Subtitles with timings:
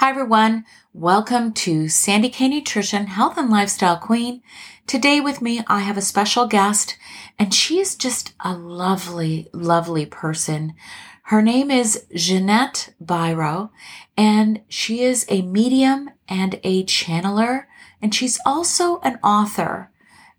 [0.00, 0.66] Hi, everyone.
[0.92, 4.42] Welcome to Sandy K Nutrition, Health and Lifestyle Queen.
[4.86, 6.98] Today with me, I have a special guest,
[7.38, 10.74] and she is just a lovely, lovely person.
[11.22, 13.70] Her name is Ginette Biro
[14.18, 17.64] and she is a medium and a channeler,
[18.02, 19.90] and she's also an author.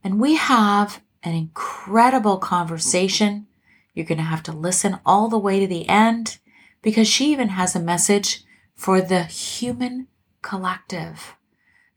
[0.04, 3.48] And we have an incredible conversation.
[3.96, 6.38] You're going to have to listen all the way to the end
[6.84, 8.44] because she even has a message
[8.78, 10.08] for the human
[10.42, 11.36] collective.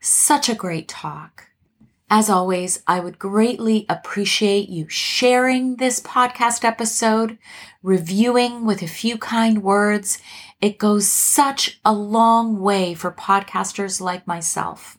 [0.01, 1.51] Such a great talk.
[2.13, 7.39] As always, I would greatly appreciate you sharing this podcast episode,
[7.85, 10.19] reviewing with a few kind words.
[10.61, 14.99] It goes such a long way for podcasters like myself.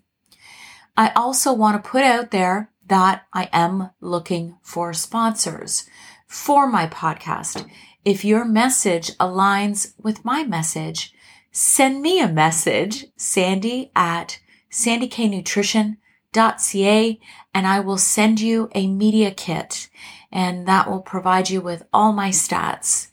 [0.96, 5.90] I also want to put out there that I am looking for sponsors
[6.28, 7.70] for my podcast.
[8.06, 11.14] If your message aligns with my message,
[11.52, 14.40] send me a message, sandy at
[14.72, 17.20] sandyknutrition.ca,
[17.54, 19.90] and I will send you a media kit
[20.32, 23.08] and that will provide you with all my stats.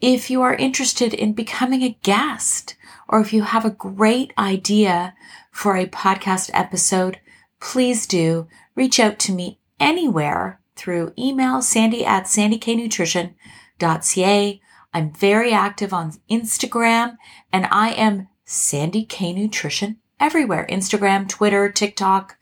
[0.00, 2.74] If you are interested in becoming a guest
[3.08, 5.14] or if you have a great idea
[5.52, 7.20] for a podcast episode,
[7.60, 14.60] please do reach out to me anywhere through email sandy at sandyknutrition.ca
[14.94, 17.16] I'm very active on Instagram
[17.52, 20.68] and I am Sandy K Nutrition everywhere.
[20.70, 22.38] Instagram, Twitter, TikTok,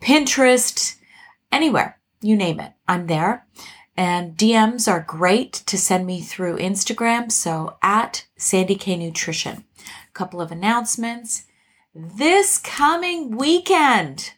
[0.00, 0.96] Pinterest,
[1.52, 2.00] anywhere.
[2.22, 2.72] You name it.
[2.88, 3.46] I'm there.
[3.98, 7.30] And DMs are great to send me through Instagram.
[7.30, 9.64] So at Sandy K Nutrition.
[9.78, 11.44] A couple of announcements.
[11.94, 14.32] This coming weekend,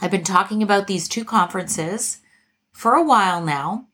[0.00, 2.18] I've been talking about these two conferences
[2.72, 3.86] for a while now.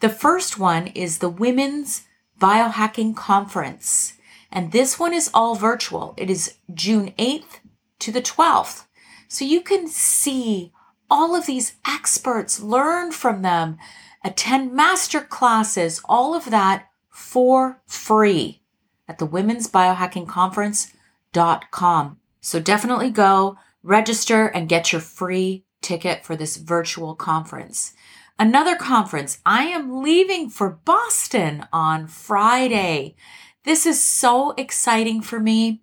[0.00, 2.05] The first one is the Women's
[2.40, 4.14] Biohacking Conference.
[4.50, 6.14] And this one is all virtual.
[6.16, 7.60] It is June 8th
[8.00, 8.84] to the 12th.
[9.28, 10.72] So you can see
[11.10, 13.78] all of these experts, learn from them,
[14.24, 18.60] attend master classes, all of that for free
[19.08, 22.18] at the Women's Biohacking Conference.com.
[22.40, 27.94] So definitely go register and get your free ticket for this virtual conference.
[28.38, 29.38] Another conference.
[29.46, 33.16] I am leaving for Boston on Friday.
[33.64, 35.80] This is so exciting for me.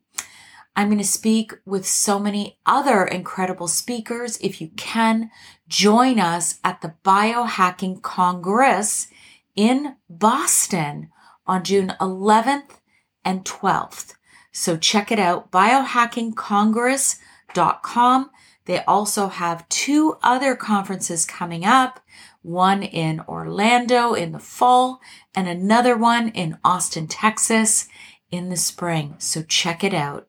[0.75, 4.37] I'm going to speak with so many other incredible speakers.
[4.37, 5.31] If you can
[5.67, 9.07] join us at the Biohacking Congress
[9.55, 11.09] in Boston
[11.47, 12.81] on June 11th
[13.25, 14.13] and 12th.
[14.51, 18.29] So check it out, biohackingcongress.com.
[18.65, 21.99] They also have two other conferences coming up
[22.43, 25.01] one in Orlando in the fall,
[25.33, 27.87] and another one in Austin, Texas
[28.29, 29.15] in the spring.
[29.17, 30.27] So check it out.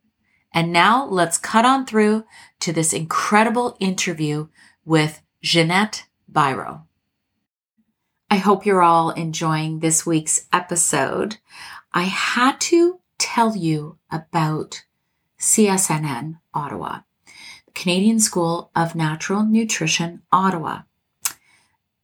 [0.53, 2.25] And now let's cut on through
[2.61, 4.49] to this incredible interview
[4.85, 6.83] with Ginette Biro.
[8.31, 11.39] I hope you're all enjoying this week's episode.
[11.93, 14.85] I had to tell you about
[15.39, 17.01] CSNN Ottawa,
[17.67, 20.83] the Canadian School of Natural Nutrition Ottawa.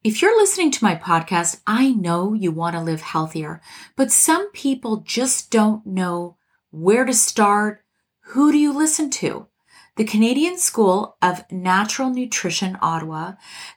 [0.02, 3.60] If you're listening to my podcast, I know you want to live healthier,
[3.96, 6.38] but some people just don't know
[6.70, 7.84] where to start.
[8.28, 9.48] Who do you listen to?
[9.96, 13.32] The Canadian School of Natural Nutrition Ottawa,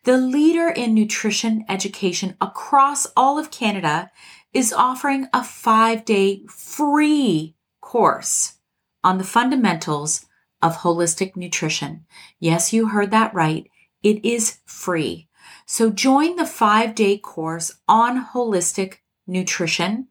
[0.05, 4.09] the leader in nutrition education across all of Canada,
[4.53, 8.59] is offering a five day free course
[9.03, 10.25] on the fundamentals
[10.61, 12.05] of holistic nutrition.
[12.39, 13.69] Yes, you heard that right.
[14.03, 15.27] It is free.
[15.65, 20.07] So join the five day course on holistic nutrition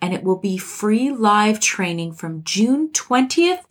[0.00, 3.62] and it will be free live training from June 20th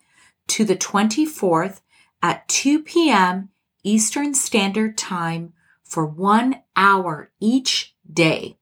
[0.47, 1.81] to the 24th
[2.21, 3.49] at 2 p.m.
[3.83, 5.53] Eastern Standard Time
[5.83, 8.57] for one hour each day.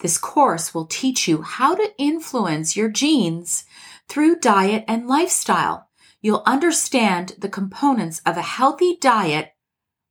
[0.00, 3.64] This course will teach you how to influence your genes
[4.08, 5.88] through diet and lifestyle.
[6.22, 9.52] You'll understand the components of a healthy diet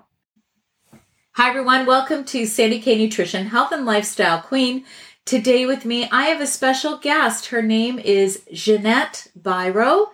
[1.35, 1.85] Hi, everyone.
[1.85, 4.83] Welcome to Sandy K Nutrition, Health and Lifestyle Queen.
[5.25, 7.47] Today with me, I have a special guest.
[7.47, 10.09] Her name is Ginette Biro.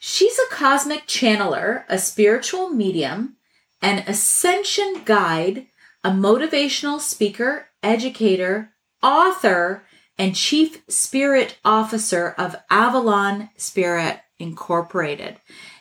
[0.00, 3.37] She's a cosmic channeler, a spiritual medium,
[3.80, 5.66] an ascension guide,
[6.04, 8.72] a motivational speaker, educator,
[9.02, 9.84] author,
[10.18, 15.36] and chief spirit officer of Avalon Spirit Incorporated.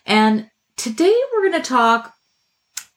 [0.06, 2.14] And today we're going to talk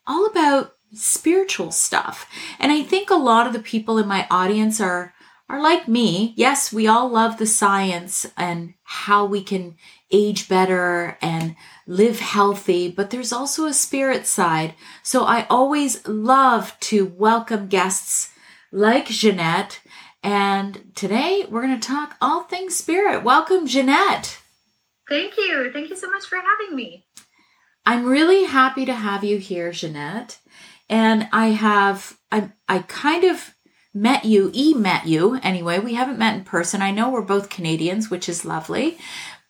[0.06, 2.28] all about spiritual stuff.
[2.58, 5.14] And I think a lot of the people in my audience are
[5.48, 6.32] are like me.
[6.36, 9.74] Yes, we all love the science and how we can
[10.10, 14.74] age better and live healthy, but there's also a spirit side.
[15.02, 18.30] So I always love to welcome guests
[18.72, 19.80] like Ginette.
[20.22, 23.24] And today we're going to talk all things spirit.
[23.24, 24.38] Welcome, Ginette.
[25.08, 25.70] Thank you.
[25.72, 27.06] Thank you so much for having me.
[27.86, 30.38] I'm really happy to have you here, Ginette.
[30.88, 33.54] And I have, I, I kind of
[33.92, 35.78] met you, e met you anyway.
[35.78, 36.82] We haven't met in person.
[36.82, 38.98] I know we're both Canadians, which is lovely,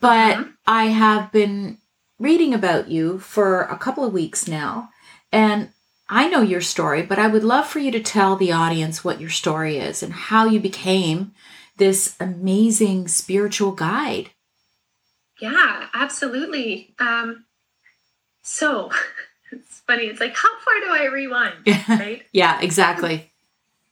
[0.00, 0.50] but mm-hmm.
[0.67, 1.79] I have been
[2.19, 4.91] reading about you for a couple of weeks now.
[5.32, 5.70] And
[6.08, 9.20] I know your story, but I would love for you to tell the audience what
[9.20, 11.32] your story is and how you became
[11.76, 14.31] this amazing spiritual guide.
[15.41, 16.94] Yeah, absolutely.
[16.99, 17.44] Um,
[18.43, 18.91] so
[19.52, 20.05] it's funny.
[20.05, 21.67] It's like, how far do I rewind?
[21.88, 22.23] Right?
[22.32, 23.31] yeah, exactly.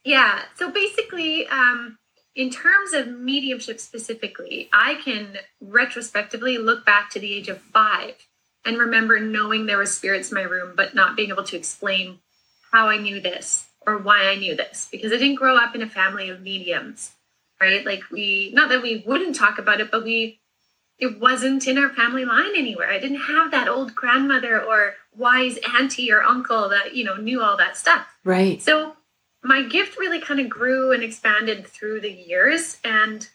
[0.05, 0.43] Yeah.
[0.57, 1.98] So basically, um,
[2.38, 8.14] in terms of mediumship specifically, I can retrospectively look back to the age of five
[8.64, 12.20] and remember knowing there were spirits in my room, but not being able to explain
[12.70, 15.82] how I knew this or why I knew this because I didn't grow up in
[15.82, 17.11] a family of mediums,
[17.61, 17.85] right?
[17.85, 20.38] Like we, not that we wouldn't talk about it, but we,
[21.00, 22.88] it wasn't in our family line anywhere.
[22.88, 27.43] I didn't have that old grandmother or wise auntie or uncle that, you know, knew
[27.43, 28.06] all that stuff.
[28.23, 28.62] Right.
[28.62, 28.94] So
[29.43, 32.79] my gift really kind of grew and expanded through the years.
[32.85, 33.29] And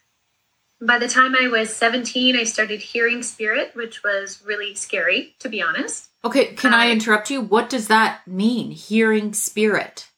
[0.81, 5.49] by the time I was 17, I started hearing spirit, which was really scary, to
[5.49, 6.09] be honest.
[6.25, 7.41] Okay, can um, I interrupt you?
[7.41, 10.09] What does that mean, hearing spirit?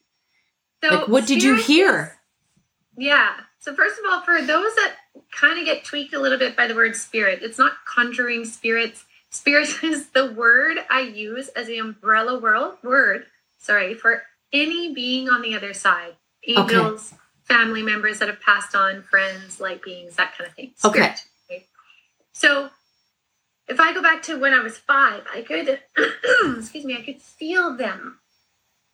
[0.83, 2.17] So like, what did you hear?
[2.97, 3.33] Is, yeah.
[3.59, 4.95] So, first of all, for those that
[5.31, 9.05] kind of get tweaked a little bit by the word spirit, it's not conjuring spirits.
[9.31, 13.25] Spirit is the word I use as the umbrella world word,
[13.57, 14.23] sorry, for
[14.53, 16.15] any being on the other side
[16.47, 17.21] angels okay.
[17.43, 20.71] family members that have passed on friends light beings that kind of thing.
[20.75, 21.15] Spirit, okay
[21.49, 21.65] right?
[22.33, 22.69] so
[23.67, 25.79] if i go back to when i was five i could
[26.57, 28.19] excuse me i could feel them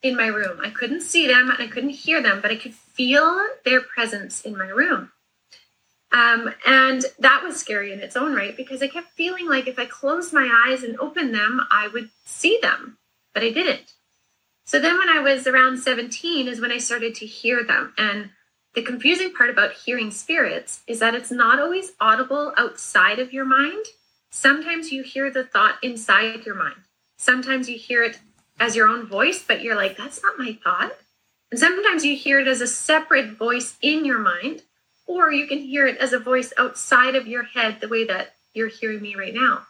[0.01, 0.59] in my room.
[0.63, 4.41] I couldn't see them and i couldn't hear them but i could feel their presence
[4.41, 5.11] in my room.
[6.13, 9.79] Um, and that was scary in its own right because i kept feeling like if
[9.79, 12.97] i closed my eyes and opened them i would see them
[13.33, 13.93] but i didn't
[14.71, 17.93] so then when I was around 17 is when I started to hear them.
[17.97, 18.29] And
[18.73, 23.43] the confusing part about hearing spirits is that it's not always audible outside of your
[23.43, 23.83] mind.
[24.29, 26.77] Sometimes you hear the thought inside your mind.
[27.17, 28.19] Sometimes you hear it
[28.61, 30.93] as your own voice, but you're like, that's not my thought.
[31.51, 34.61] And sometimes you hear it as a separate voice in your mind,
[35.05, 38.35] or you can hear it as a voice outside of your head, the way that
[38.53, 39.63] you're hearing me right now.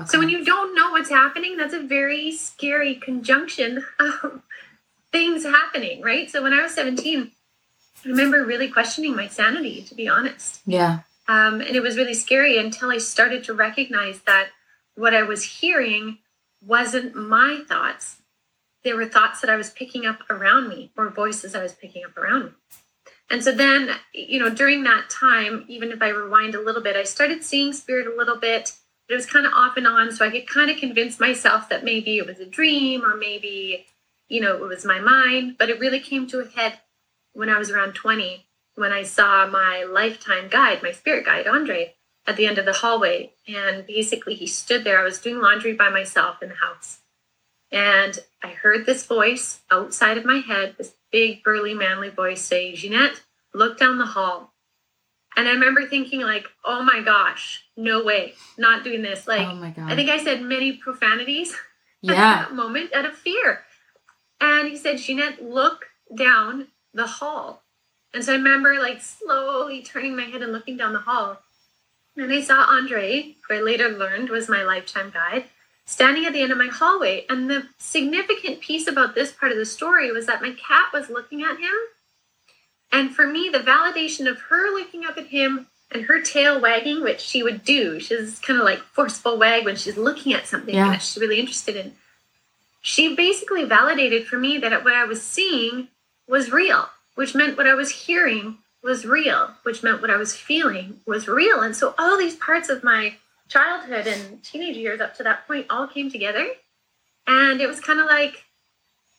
[0.00, 0.08] Okay.
[0.08, 4.42] So when you don't know what's happening, that's a very scary conjunction of
[5.12, 6.30] things happening, right?
[6.30, 7.32] So when I was 17,
[8.04, 10.60] I remember really questioning my sanity, to be honest.
[10.66, 11.00] Yeah.
[11.26, 14.48] Um, and it was really scary until I started to recognize that
[14.94, 16.18] what I was hearing
[16.64, 18.16] wasn't my thoughts.
[18.84, 22.04] There were thoughts that I was picking up around me or voices I was picking
[22.04, 22.50] up around me.
[23.30, 26.96] And so then, you know, during that time, even if I rewind a little bit,
[26.96, 28.72] I started seeing spirit a little bit
[29.08, 30.12] it was kind of off and on.
[30.12, 33.86] So I could kind of convince myself that maybe it was a dream or maybe,
[34.28, 35.56] you know, it was my mind.
[35.58, 36.80] But it really came to a head
[37.32, 38.44] when I was around 20
[38.78, 41.94] when I saw my lifetime guide, my spirit guide, Andre,
[42.26, 43.32] at the end of the hallway.
[43.46, 45.00] And basically, he stood there.
[45.00, 47.00] I was doing laundry by myself in the house.
[47.70, 52.72] And I heard this voice outside of my head, this big, burly, manly voice say,
[52.72, 53.20] Ginette,
[53.52, 54.54] look down the hall.
[55.36, 59.26] And I remember thinking, like, oh my gosh, no way, not doing this.
[59.26, 59.90] Like, oh my God.
[59.90, 61.52] I think I said many profanities.
[62.04, 62.14] at Yeah.
[62.42, 63.62] that moment out of fear.
[64.40, 67.62] And he said, Ginette, look down the hall.
[68.12, 71.38] And so I remember like slowly turning my head and looking down the hall.
[72.16, 75.44] And I saw Andre, who I later learned was my lifetime guide,
[75.86, 77.26] standing at the end of my hallway.
[77.28, 81.10] And the significant piece about this part of the story was that my cat was
[81.10, 81.74] looking at him.
[82.90, 87.02] And for me, the validation of her looking up at him and her tail wagging,
[87.02, 90.74] which she would do, she's kind of like forceful wag when she's looking at something
[90.74, 90.90] Yeah.
[90.90, 91.94] that she's really interested in.
[92.80, 95.88] She basically validated for me that what I was seeing
[96.26, 100.36] was real, which meant what I was hearing was real, which meant what I was
[100.36, 101.60] feeling was real.
[101.60, 103.16] And so all these parts of my
[103.48, 106.48] childhood and teenage years up to that point all came together.
[107.26, 108.44] And it was kind of like,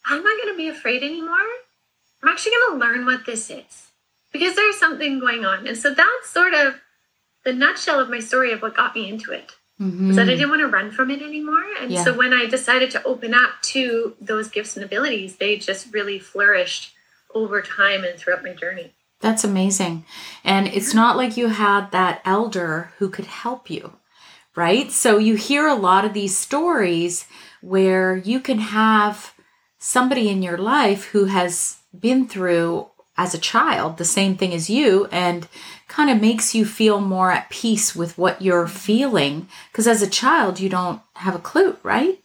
[0.05, 1.35] I'm not going to be afraid anymore.
[2.23, 3.88] I'm actually going to learn what this is
[4.31, 5.67] because there's something going on.
[5.67, 6.75] And so that's sort of
[7.45, 10.27] the nutshell of my story of what got me into it was that I mm-hmm.
[10.27, 11.63] didn't want to run from it anymore.
[11.79, 12.03] And Yeah.
[12.03, 16.19] so when I decided to open up to those gifts and abilities, they just really
[16.19, 16.93] flourished
[17.33, 18.91] over time and throughout my journey.
[19.21, 20.05] That's amazing.
[20.43, 23.93] And it's not like you had that elder who could help you,
[24.53, 24.91] right?
[24.91, 27.25] So you hear a lot of these stories
[27.61, 29.33] where you can have
[29.77, 32.87] somebody in your life who has been through
[33.19, 35.47] as a child the same thing as you and
[35.89, 40.09] kind of makes you feel more at peace with what you're feeling because as a
[40.09, 42.19] child you don't have a clue, right?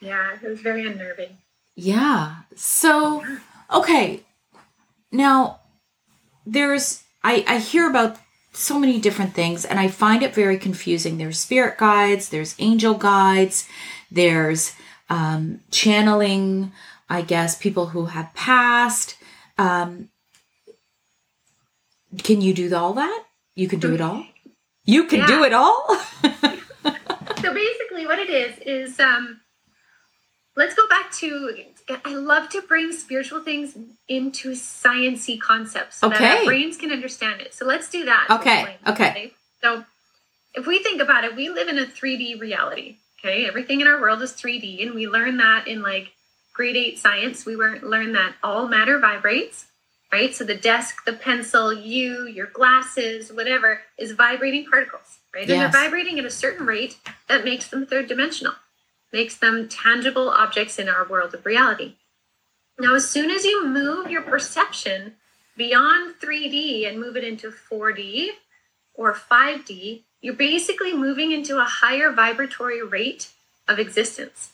[0.00, 1.38] Yeah, it was very unnerving.
[1.74, 2.36] Yeah.
[2.54, 3.24] So,
[3.72, 4.20] okay.
[5.10, 5.60] Now,
[6.46, 8.18] there's I I hear about
[8.52, 11.16] so many different things and I find it very confusing.
[11.18, 13.66] There's spirit guides, there's angel guides,
[14.10, 14.74] there's
[15.08, 16.72] um channeling,
[17.08, 19.16] I guess people who have passed.
[19.58, 20.08] Um
[22.22, 23.24] can you do all that?
[23.54, 24.24] You can do it all?
[24.84, 26.00] You can do it all?
[27.40, 29.40] So basically, what it is is um,
[30.56, 31.64] let's go back to.
[32.04, 33.76] I love to bring spiritual things
[34.08, 36.38] into sciency concepts so that Okay.
[36.38, 37.54] our brains can understand it.
[37.54, 38.26] So let's do that.
[38.30, 39.32] Okay, Explain, okay.
[39.62, 39.84] So
[40.54, 42.96] if we think about it, we live in a 3D reality.
[43.20, 46.12] Okay, everything in our world is 3D, and we learn that in like
[46.58, 47.46] grade eight science.
[47.46, 49.66] We learn learn that all matter vibrates.
[50.10, 55.42] Right, so the desk, the pencil, you, your glasses, whatever, is vibrating particles, right?
[55.42, 56.96] And they're vibrating at a certain rate
[57.28, 58.54] that makes them third dimensional,
[59.12, 61.96] makes them tangible objects in our world of reality.
[62.78, 65.16] Now, as soon as you move your perception
[65.58, 68.28] beyond 3D and move it into 4D
[68.94, 73.28] or 5D, you're basically moving into a higher vibratory rate
[73.68, 74.52] of existence.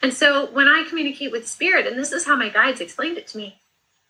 [0.00, 3.26] And so when I communicate with spirit, and this is how my guides explained it
[3.28, 3.60] to me,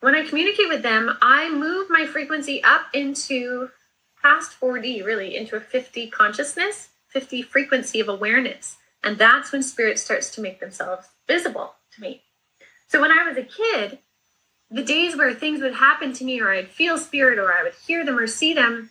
[0.00, 3.70] when I communicate with them, I move my frequency up into
[4.22, 8.76] past 4D, really, into a 50 consciousness, 50 frequency of awareness.
[9.02, 12.22] And that's when spirit starts to make themselves visible to me.
[12.88, 13.98] So when I was a kid,
[14.70, 17.74] the days where things would happen to me, or I'd feel spirit, or I would
[17.86, 18.90] hear them or see them,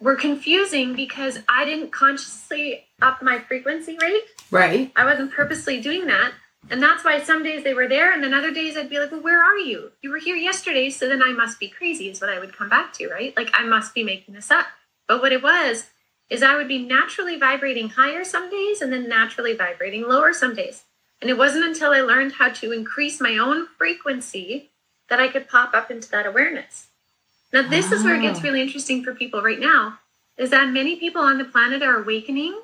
[0.00, 4.24] were confusing because I didn't consciously up my frequency rate.
[4.50, 4.92] right.
[4.96, 6.32] I wasn't purposely doing that.
[6.68, 9.12] And that's why some days they were there, and then other days I'd be like,
[9.12, 9.92] well, where are you?
[10.02, 12.68] You were here yesterday, so then I must be crazy, is what I would come
[12.68, 13.36] back to, right?
[13.36, 14.66] Like I must be making this up.
[15.06, 15.90] But what it was
[16.28, 20.54] is I would be naturally vibrating higher some days and then naturally vibrating lower some
[20.54, 20.82] days.
[21.20, 24.70] And it wasn't until I learned how to increase my own frequency
[25.08, 26.85] that I could pop up into that awareness.
[27.56, 28.42] Now, this is where it gets Oh.
[28.42, 29.98] really interesting for people right now
[30.36, 32.60] is that many people on the planet are awakening,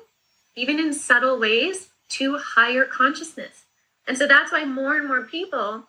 [0.55, 3.65] even in subtle ways, to higher consciousness.
[4.05, 5.87] And so that's why more and more people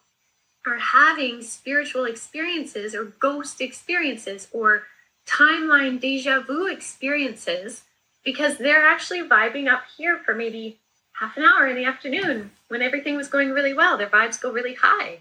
[0.65, 4.85] are having spiritual experiences or ghost experiences or
[5.27, 7.83] timeline deja vu experiences
[8.25, 10.79] because they're actually vibing up here for maybe
[11.21, 13.99] half an hour in the afternoon when everything was going really well.
[13.99, 15.19] Their vibes go really high.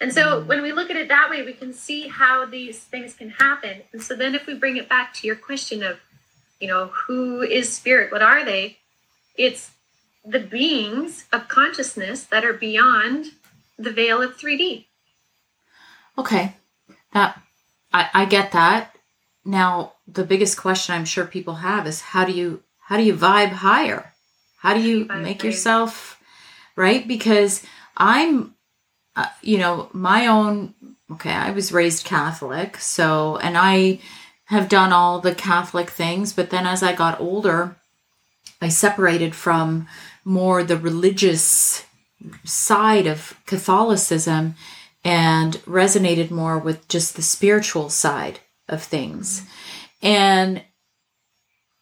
[0.00, 3.14] And so when we look at it that way, we can see how these things
[3.14, 3.82] can happen.
[3.92, 5.98] And so then if we bring it back to your question of,
[6.58, 8.10] you know, who is spirit?
[8.10, 8.78] What are they?
[9.36, 9.72] It's
[10.24, 13.26] the beings of consciousness that are beyond
[13.78, 14.86] the veil of 3D.
[16.16, 16.54] Okay.
[17.12, 17.40] That
[17.92, 18.96] I, I get that.
[19.44, 23.14] Now the biggest question I'm sure people have is how do you how do you
[23.14, 24.12] vibe higher?
[24.58, 25.50] How do you Vibe make higher.
[25.50, 26.20] yourself
[26.76, 27.06] right?
[27.06, 27.62] Because
[27.96, 28.54] I'm
[29.20, 30.74] uh, you know, my own
[31.12, 34.00] okay, I was raised Catholic, so and I
[34.46, 37.76] have done all the Catholic things, but then as I got older,
[38.60, 39.86] I separated from
[40.24, 41.84] more the religious
[42.44, 44.54] side of Catholicism
[45.04, 49.42] and resonated more with just the spiritual side of things.
[50.02, 50.62] And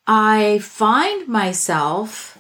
[0.07, 2.39] I find myself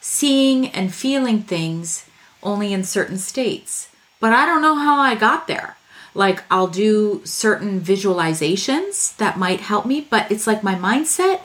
[0.00, 2.06] seeing and feeling things
[2.42, 3.88] only in certain states.
[4.20, 5.76] But I don't know how I got there.
[6.14, 11.40] Like I'll do certain visualizations that might help me, but it's like my mindset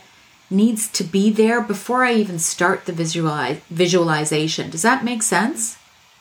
[0.49, 4.69] needs to be there before I even start the visualize, visualization.
[4.69, 5.77] Does that make sense?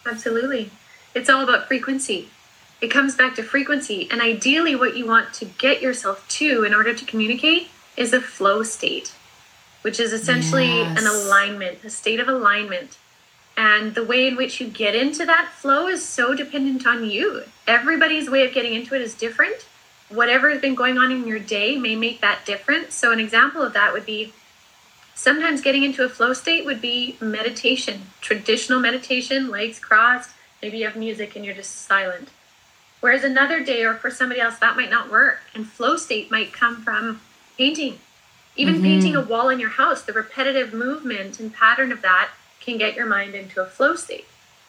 [0.06, 0.70] Absolutely.
[1.14, 2.28] It's all about frequency.
[2.80, 4.08] It comes back to frequency.
[4.10, 8.20] And ideally, what you want to get yourself to in order to communicate is a
[8.20, 9.14] flow state,
[9.82, 11.00] which is essentially yes.
[11.00, 12.98] an alignment, a state of alignment.
[13.56, 17.44] And the way in which you get into that flow is so dependent on you.
[17.66, 19.66] Everybody's way of getting into it is different.
[20.08, 22.92] Whatever has been going on in your day may make that different.
[22.92, 24.32] So, an example of that would be
[25.14, 30.30] sometimes getting into a flow state would be meditation, traditional meditation, legs crossed.
[30.62, 32.28] Maybe you have music and you're just silent.
[33.00, 35.40] Whereas another day, or for somebody else, that might not work.
[35.54, 37.20] And flow state might come from
[37.58, 37.98] painting.
[38.54, 38.84] Even mm-hmm.
[38.84, 42.30] painting a wall in your house, the repetitive movement and pattern of that
[42.64, 44.26] can get your mind into a flow state.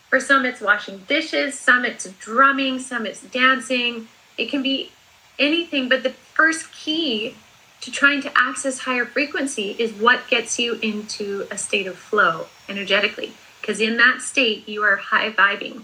[0.10, 4.08] For some, it's washing dishes, some it's drumming, some it's dancing.
[4.38, 4.92] It can be
[5.40, 7.36] anything, but the first key
[7.82, 12.46] to trying to access higher frequency is what gets you into a state of flow
[12.70, 13.34] energetically.
[13.60, 15.84] Because in that state, you are high vibing.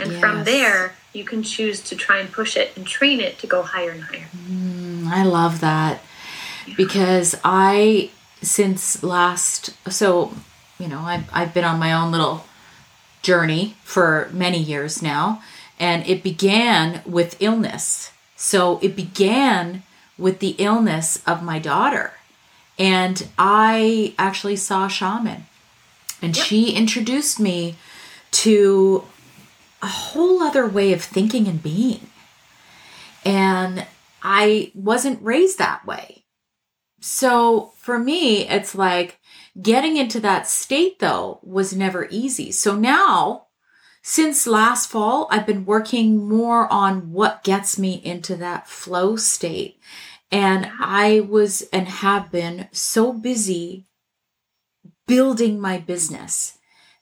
[0.00, 0.20] And yes.
[0.20, 3.62] from there, you can choose to try and push it and train it to go
[3.62, 4.28] higher and higher.
[4.36, 6.02] Mm, I love that
[6.66, 6.74] yeah.
[6.76, 8.10] because I,
[8.42, 10.32] since last, so
[10.78, 12.44] you know, I've, I've been on my own little
[13.22, 15.42] journey for many years now,
[15.78, 18.12] and it began with illness.
[18.36, 19.82] So it began
[20.16, 22.12] with the illness of my daughter.
[22.78, 25.46] And I actually saw a shaman,
[26.22, 26.46] and yep.
[26.46, 27.76] she introduced me
[28.30, 29.04] to
[29.82, 32.08] a whole other way of thinking and being.
[33.24, 33.86] And
[34.22, 36.22] I wasn't raised that way.
[37.00, 39.18] So for me, it's like
[39.60, 42.52] Getting into that state though was never easy.
[42.52, 43.46] So now,
[44.02, 49.80] since last fall, I've been working more on what gets me into that flow state.
[50.30, 53.86] And I was and have been so busy
[55.08, 56.58] building my business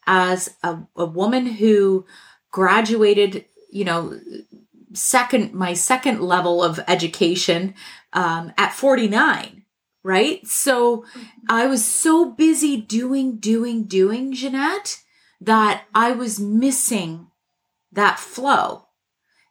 [0.07, 2.07] as a, a woman who
[2.51, 4.19] graduated, you know,
[4.95, 7.75] second, my second level of education
[8.15, 9.66] um, at 49
[10.07, 10.47] right?
[10.47, 11.05] So
[11.49, 15.03] I was so busy doing, doing, doing, Ginette,
[15.41, 17.27] that I was missing
[17.91, 18.87] that flow.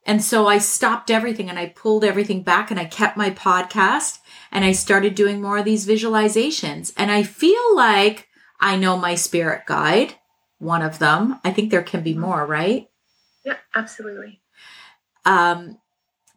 [0.06, 4.20] And so I stopped everything and I pulled everything back and I kept my podcast
[4.50, 6.94] and I started doing more of these visualizations.
[6.96, 10.14] And I feel like I know my spirit guide,
[10.60, 11.38] one of them.
[11.44, 12.88] I think there can be more, right?
[13.44, 14.42] Yeah, absolutely.
[15.26, 15.80] Um,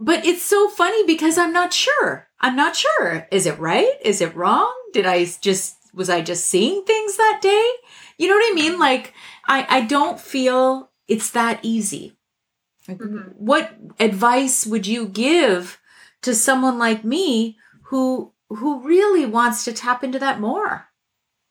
[0.00, 2.28] but it's so funny because I'm not sure.
[2.40, 3.26] I'm not sure.
[3.30, 3.94] Is it right?
[4.02, 4.72] Is it wrong?
[4.92, 7.70] Did I just was I just seeing things that day?
[8.18, 8.78] You know what I mean?
[8.78, 9.14] Like
[9.46, 12.16] I I don't feel it's that easy.
[12.88, 13.32] Mm-hmm.
[13.36, 15.80] What advice would you give
[16.22, 20.88] to someone like me who who really wants to tap into that more?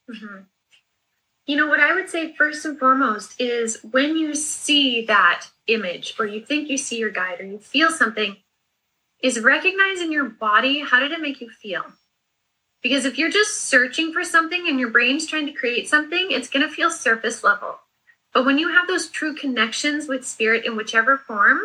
[0.09, 0.43] Mm-hmm.
[1.47, 6.13] You know what I would say first and foremost is when you see that image
[6.19, 8.35] or you think you see your guide or you feel something
[9.23, 11.85] is recognize in your body how did it make you feel?
[12.83, 16.49] Because if you're just searching for something and your brain's trying to create something it's
[16.49, 17.79] going to feel surface level.
[18.33, 21.61] But when you have those true connections with spirit in whichever form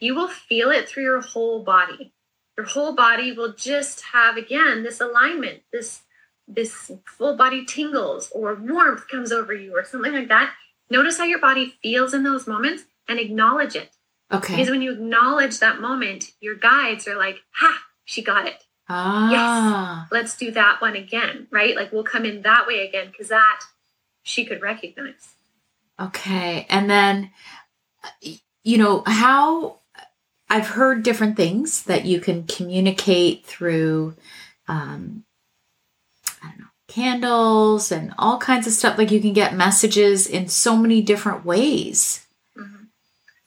[0.00, 2.14] you will feel it through your whole body.
[2.56, 6.00] Your whole body will just have again this alignment this
[6.48, 10.52] this full body tingles or warmth comes over you or something like that
[10.90, 13.90] notice how your body feels in those moments and acknowledge it.
[14.32, 14.56] Okay.
[14.56, 18.64] Because when you acknowledge that moment, your guides are like, ha, she got it.
[18.88, 20.02] Ah.
[20.02, 21.76] Yes, let's do that one again, right?
[21.76, 23.60] Like we'll come in that way again because that
[24.22, 25.34] she could recognize.
[26.00, 26.66] Okay.
[26.68, 27.30] And then,
[28.62, 29.80] you know, how
[30.48, 34.14] I've heard different things that you can communicate through,
[34.68, 35.27] um, I don't know,
[36.88, 38.98] candles and all kinds of stuff.
[38.98, 42.26] Like you can get messages in so many different ways.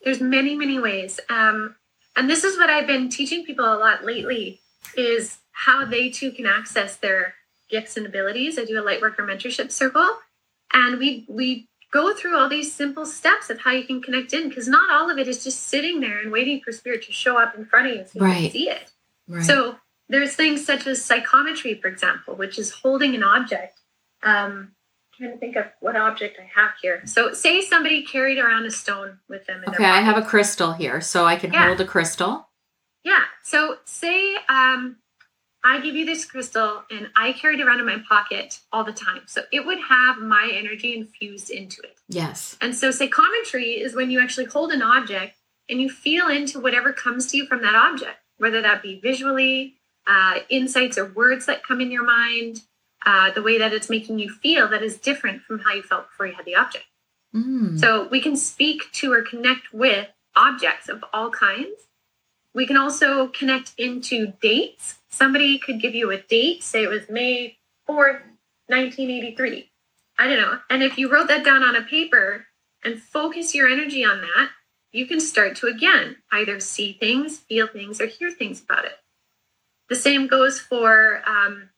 [0.03, 1.19] There's many, many ways.
[1.29, 1.75] Um,
[2.15, 4.59] and this is what I've been teaching people a lot lately
[4.97, 7.35] is how they too can access their
[7.69, 8.57] gifts and abilities.
[8.57, 10.07] I do a light worker mentorship circle
[10.73, 14.49] and we we go through all these simple steps of how you can connect in
[14.49, 17.37] because not all of it is just sitting there and waiting for spirit to show
[17.37, 18.41] up in front of you so you right.
[18.43, 18.91] can see it.
[19.27, 19.43] Right.
[19.43, 19.75] So
[20.11, 23.79] there's things such as psychometry, for example, which is holding an object.
[24.23, 24.73] Um,
[25.17, 27.01] trying to think of what object I have here.
[27.05, 29.63] So, say somebody carried around a stone with them.
[29.67, 31.67] okay, I have a crystal here, so I can yeah.
[31.67, 32.49] hold a crystal.
[33.03, 33.23] Yeah.
[33.43, 34.97] So, say um,
[35.63, 38.93] I give you this crystal and I carry it around in my pocket all the
[38.93, 39.21] time.
[39.27, 41.99] So it would have my energy infused into it.
[42.09, 42.57] Yes.
[42.61, 45.37] And so psychometry is when you actually hold an object
[45.69, 49.75] and you feel into whatever comes to you from that object, whether that be visually,
[50.07, 52.61] uh, insights or words that come in your mind,
[53.05, 56.09] uh, the way that it's making you feel that is different from how you felt
[56.09, 56.85] before you had the object.
[57.35, 57.79] Mm.
[57.79, 61.87] So we can speak to or connect with objects of all kinds.
[62.53, 64.99] We can also connect into dates.
[65.09, 68.21] Somebody could give you a date, say it was May 4th,
[68.67, 69.71] 1983.
[70.19, 70.59] I don't know.
[70.69, 72.45] And if you wrote that down on a paper
[72.83, 74.49] and focus your energy on that,
[74.91, 78.93] you can start to again either see things, feel things, or hear things about it.
[79.91, 81.69] The same goes for um,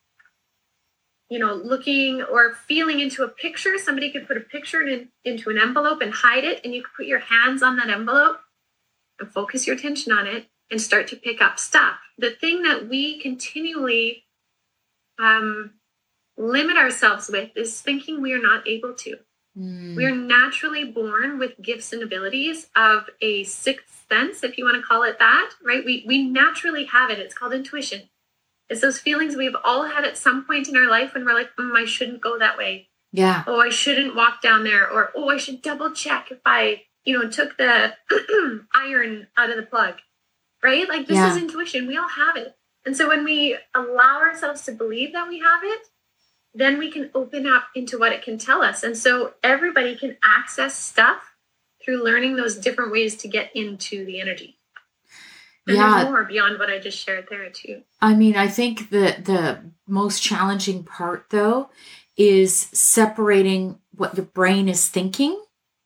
[1.29, 3.79] you know, looking or feeling into a picture.
[3.79, 6.93] Somebody could put a picture in, into an envelope and hide it, and you could
[6.95, 8.39] put your hands on that envelope
[9.19, 11.95] and focus your attention on it and start to pick up stuff.
[12.19, 14.25] The thing that we continually
[15.19, 15.71] um,
[16.37, 19.17] limit ourselves with is thinking we are not able to.
[19.57, 19.95] Mm.
[19.95, 24.77] We are naturally born with gifts and abilities of a sixth sense, if you want
[24.77, 25.85] to call it that, right?
[25.85, 27.19] We, we naturally have it.
[27.19, 28.09] It's called intuition.
[28.69, 31.55] It's those feelings we've all had at some point in our life when we're like,
[31.59, 32.89] mm, I shouldn't go that way.
[33.11, 33.43] Yeah.
[33.45, 34.89] Oh, I shouldn't walk down there.
[34.89, 37.93] Or, oh, I should double check if I, you know, took the
[38.75, 39.95] iron out of the plug,
[40.63, 40.89] right?
[40.89, 41.29] Like this Yeah.
[41.29, 41.85] is intuition.
[41.87, 42.55] We all have it.
[42.85, 45.81] And so when we allow ourselves to believe that we have it,
[46.53, 48.83] then we can open up into what it can tell us.
[48.83, 51.33] And so everybody can access stuff
[51.83, 54.57] through learning those different ways to get into the energy.
[55.67, 55.97] And Yeah.
[55.97, 57.83] there's more beyond what I just shared there too.
[58.01, 61.69] I mean, I think the the most challenging part though
[62.17, 65.41] is separating what your brain is thinking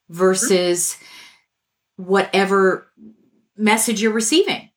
[0.09, 0.97] versus
[1.95, 2.91] whatever
[3.55, 4.69] message you're receiving.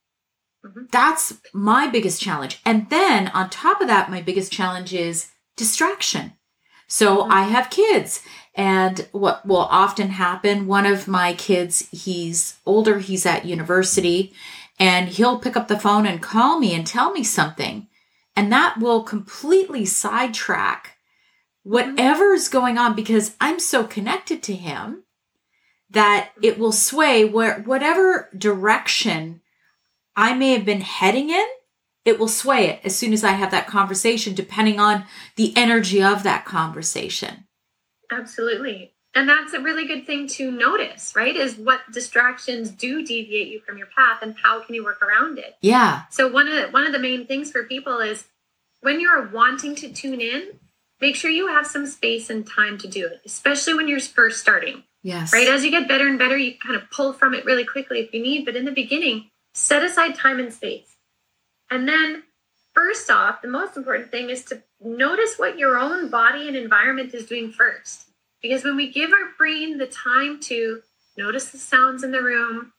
[0.65, 0.91] Mhm.
[0.91, 2.61] That's my biggest challenge.
[2.65, 5.29] And then on top of that, my biggest challenge is
[5.61, 6.33] distraction.
[6.89, 7.31] So Mhm.
[7.31, 8.23] I have kids
[8.55, 14.33] and what will often happen, one of my kids, he's older, he's at university,
[14.79, 17.87] and he'll pick up the phone and call me and tell me something.
[18.35, 20.97] And that will completely sidetrack
[21.63, 25.05] whatever's going on because I'm so connected to him
[25.91, 29.43] that it will sway where whatever direction
[30.17, 31.47] I may have been heading in,
[32.11, 35.05] it will sway it as soon as I have that conversation, depending on
[35.37, 37.47] the energy of that conversation.
[38.11, 38.93] Absolutely.
[39.15, 41.35] And that's a really good thing to notice, right?
[41.35, 45.39] Is what distractions do deviate you from your path and how can you work around
[45.39, 45.57] it?
[45.63, 46.03] Yeah.
[46.11, 48.27] So one of the, one of the main things for people is
[48.83, 50.59] when you're wanting to tune in,
[51.01, 54.41] make sure you have some space and time to do it, especially when you're first
[54.41, 54.83] starting.
[55.03, 55.33] Yes.
[55.33, 55.49] Right?
[55.49, 58.13] As you get better and better, you kind of pull from it really quickly if
[58.13, 60.90] you need, but in the beginning, set aside time and space.
[61.71, 62.25] And then
[62.75, 67.15] first off, the most important thing is to notice what your own body and environment
[67.15, 68.09] is doing first.
[68.43, 70.81] Because when we give our brain the time to
[71.17, 72.73] notice the sounds in the room,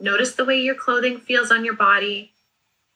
[0.00, 2.32] notice the way your clothing feels on your body,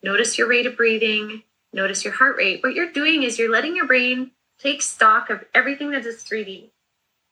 [0.02, 3.74] notice your rate of breathing, notice your heart rate, what you're doing is you're letting
[3.74, 6.70] your brain take stock of everything that is 3D.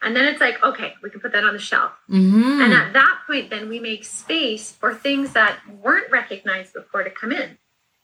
[0.03, 1.93] And then it's like, okay, we can put that on the shelf.
[2.07, 7.03] hmm And at that point, then we make space for things that weren't recognized before
[7.05, 7.59] to come in.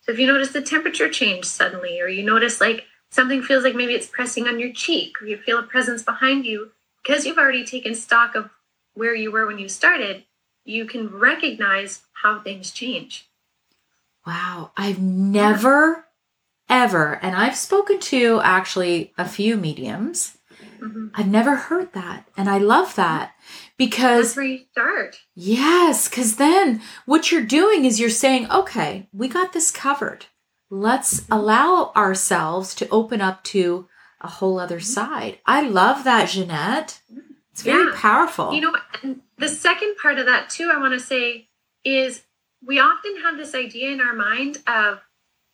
[0.07, 3.75] So if you notice the temperature change suddenly, or you notice like something feels like
[3.75, 6.71] maybe it's pressing on your cheek, or you feel a presence behind you,
[7.03, 8.49] because you've already taken stock of
[8.93, 10.23] where you were when you started,
[10.63, 13.27] you can recognize how things change.
[14.25, 14.71] Wow.
[14.77, 16.05] I've never,
[16.69, 20.37] ever, and I've spoken to actually a few mediums.
[20.79, 21.11] Mhm.
[21.15, 22.27] I've never heard that.
[22.37, 23.35] And I love that
[23.77, 25.19] because you start.
[25.35, 30.25] Yes, because then what you're doing is you're saying, okay, we got this covered.
[30.69, 33.87] Let's allow ourselves to open up to
[34.19, 35.39] a whole other side.
[35.45, 36.99] I love that, Ginette.
[37.51, 37.95] It's very Yeah.
[37.95, 38.53] powerful.
[38.53, 38.75] You know,
[39.37, 41.49] the second part of that too, I want to say
[41.83, 42.23] is
[42.65, 45.01] we often have this idea in our mind of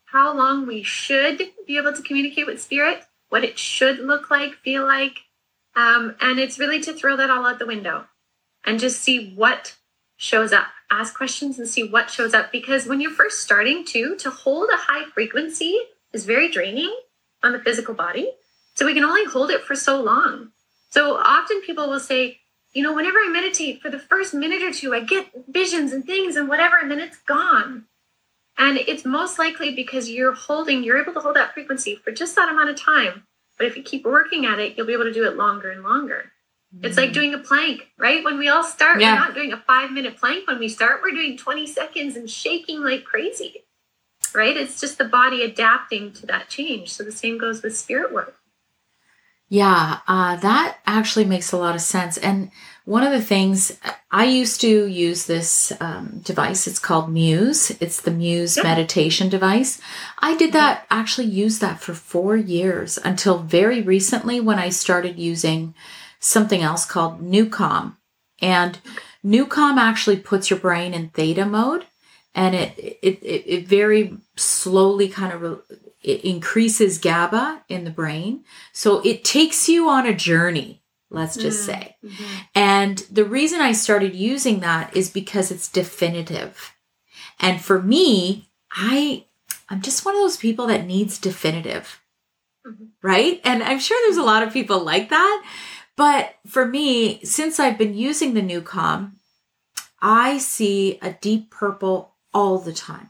[0.06, 4.56] how long we should be able to communicate with spirit, what it should look like,
[4.56, 5.18] feel like.
[5.76, 8.06] Um, and it's really to throw that all out the window
[8.66, 9.76] and just see what
[10.16, 10.68] shows up.
[10.92, 12.52] Ask questions and see what shows up.
[12.52, 15.78] Because when you're first starting to, to hold a high frequency
[16.12, 16.96] is very draining
[17.44, 18.32] on the physical body.
[18.76, 20.52] So we can only hold it for so long.
[20.90, 22.40] So often people will say,
[22.74, 26.06] you know, whenever I meditate for the first minute or two, I get visions and
[26.06, 27.86] things and whatever, and then it's gone.
[28.58, 32.36] And it's most likely because you're holding, you're able to hold that frequency for just
[32.36, 33.24] that amount of time.
[33.58, 35.84] But if you keep working at it, you'll be able to do it longer and
[35.84, 36.33] longer.
[36.82, 38.24] It's like doing a plank, right?
[38.24, 39.14] When we all start, Yeah.
[39.14, 40.48] we're not doing a five minute plank.
[40.48, 43.64] When we start, we're doing 20 seconds and shaking like crazy.
[44.34, 44.58] right?
[44.58, 46.92] It's just the body adapting to that change.
[46.92, 48.38] So the same goes with spirit work.
[49.50, 52.18] Yeah, uh, that actually makes a lot of sense.
[52.18, 52.50] And
[52.86, 53.78] one of the things
[54.10, 57.70] I used to use this um, device, it's called Muse.
[57.80, 58.64] It's the Muse Yep.
[58.66, 59.80] meditation device.
[60.20, 65.20] I did that, actually use that for four years until very recently when I started
[65.20, 65.76] using
[66.24, 67.98] something else called NuCalm.
[68.42, 68.80] And
[69.24, 71.86] NuCalm actually puts your brain in theta mode
[72.36, 77.92] and it, it, it, it very slowly kind of re- it increases GABA in the
[77.92, 78.44] brain.
[78.74, 81.96] So it takes you on a journey, let's just say.
[82.54, 86.74] And the reason I started using that is because it's definitive.
[87.40, 89.26] And for me, I
[89.70, 92.02] I'm just one of those people that needs definitive.
[92.68, 92.90] Mhm.
[93.02, 93.40] Right?
[93.46, 95.44] And I'm sure there's a lot of people like that.
[95.96, 99.14] But for me, since I've been using the new NuCalm,
[100.02, 103.10] I see a deep purple all the time.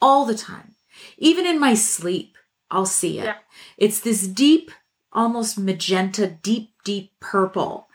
[0.00, 0.74] All the time.
[1.18, 2.36] Even in my sleep,
[2.70, 3.24] I'll see it.
[3.24, 3.36] Yeah.
[3.78, 4.70] It's this deep,
[5.12, 7.88] almost magenta, deep, deep purple.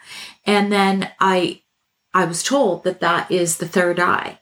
[0.46, 1.62] And then I
[2.14, 4.40] I was told that that is the third eye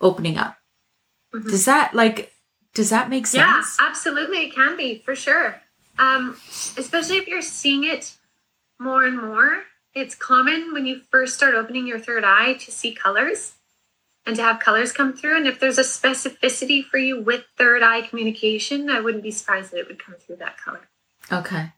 [0.00, 0.58] opening up.
[1.34, 1.50] Mhm.
[1.50, 2.32] Does that like
[2.74, 3.76] does that make sense?
[3.78, 4.46] Yeah, absolutely.
[4.46, 5.60] It can be for sure.
[5.98, 6.36] Um,
[6.76, 8.16] especially if you're seeing it
[8.80, 9.64] more and more.
[9.94, 13.54] It's common when you first start opening your third eye to see colors
[14.26, 15.36] and to have colors come through.
[15.36, 19.72] And if there's a specificity for you with third eye communication, I wouldn't be surprised
[19.72, 20.88] that it would come through that color.
[21.30, 21.72] Okay.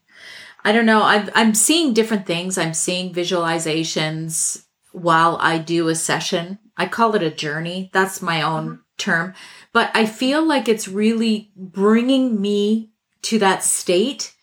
[0.64, 1.02] I don't know.
[1.02, 2.56] I'm I'm seeing different things.
[2.56, 6.58] I'm seeing visualizations while I do a session.
[6.76, 7.90] I call it a journey.
[7.92, 8.80] That's my own mm-hmm.
[8.98, 9.34] term.
[9.72, 12.90] But I feel like it's really bringing me
[13.22, 14.34] to that state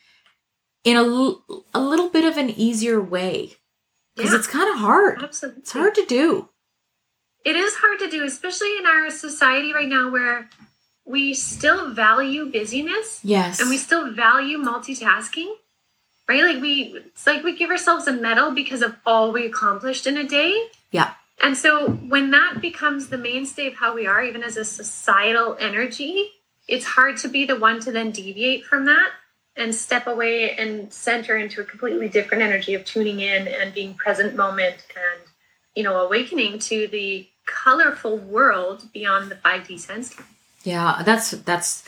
[0.84, 1.04] in a,
[1.74, 3.54] a little bit of an easier way
[4.16, 4.38] because Yeah.
[4.40, 5.22] it's kind of hard.
[5.24, 5.62] Absolutely.
[5.62, 6.50] It's hard to do.
[7.46, 10.50] It is hard to do, especially in our society right now where
[11.06, 13.60] we still value busyness Yes.
[13.60, 15.52] and we still value multitasking
[16.28, 20.06] right like we it's like we give ourselves a medal because of all we accomplished
[20.06, 21.14] in a day yeah.
[21.42, 25.58] and so when that becomes the mainstay of how we are even as a societal
[25.60, 26.30] energy
[26.68, 29.10] it's hard to be the one to then deviate from that
[29.60, 33.94] and step away and center into a completely different energy of tuning in and being
[33.94, 35.22] present moment and
[35.76, 40.16] you know awakening to the colorful world beyond the 5d sense
[40.64, 41.84] Yeah, that's that's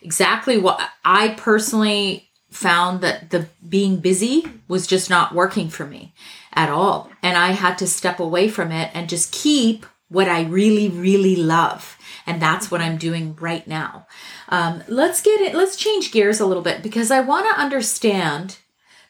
[0.00, 6.12] exactly what I personally found that the being busy was just not working for me
[6.52, 7.10] at all.
[7.22, 11.36] And I had to step away from it and just keep what I really, really
[11.36, 11.96] love.
[12.26, 14.06] And that's what I'm doing right now.
[14.48, 18.58] Um, let's get it, let's change gears a little bit because I want to understand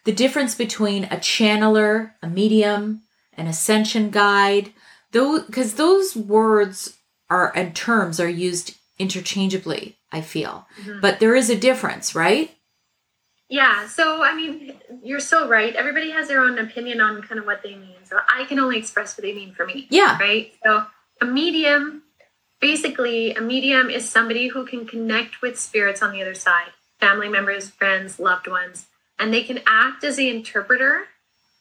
[0.05, 3.03] the difference between a channeler, a medium,
[3.35, 4.73] an ascension guide,
[5.13, 6.97] those because those words
[7.29, 10.67] are and terms are used interchangeably, I feel.
[11.01, 12.51] But there is a difference, right?
[13.53, 15.77] Yeah, so I mean, you're so right.
[15.77, 17.97] Everybody has their own opinion on kind of what they mean.
[18.05, 19.87] So I can only express what they mean for me.
[19.91, 20.19] Yeah.
[20.19, 20.55] Right?
[20.65, 20.87] So
[21.21, 22.03] a medium,
[22.63, 27.29] basically, a medium is somebody who can connect with spirits on the other side family
[27.29, 28.87] members, friends, loved ones.
[29.19, 31.03] And they can act as the interpreter,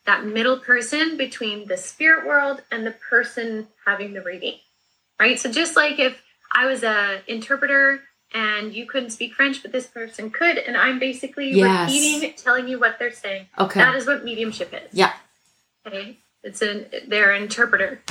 [0.06, 4.60] that middle person between the spirit world and the person having the reading.
[5.20, 5.38] Right?
[5.38, 6.22] So just like if
[6.54, 8.00] I was a interpreter
[8.34, 11.92] and you couldn't speak French, but this person could, and I'm basically Yes.
[11.92, 13.48] repeating, telling you what they're saying.
[13.58, 13.80] Okay.
[13.80, 14.94] That is what mediumship is.
[14.94, 15.14] Yeah.
[15.86, 16.18] Okay.
[16.44, 18.02] It's an they're interpreter.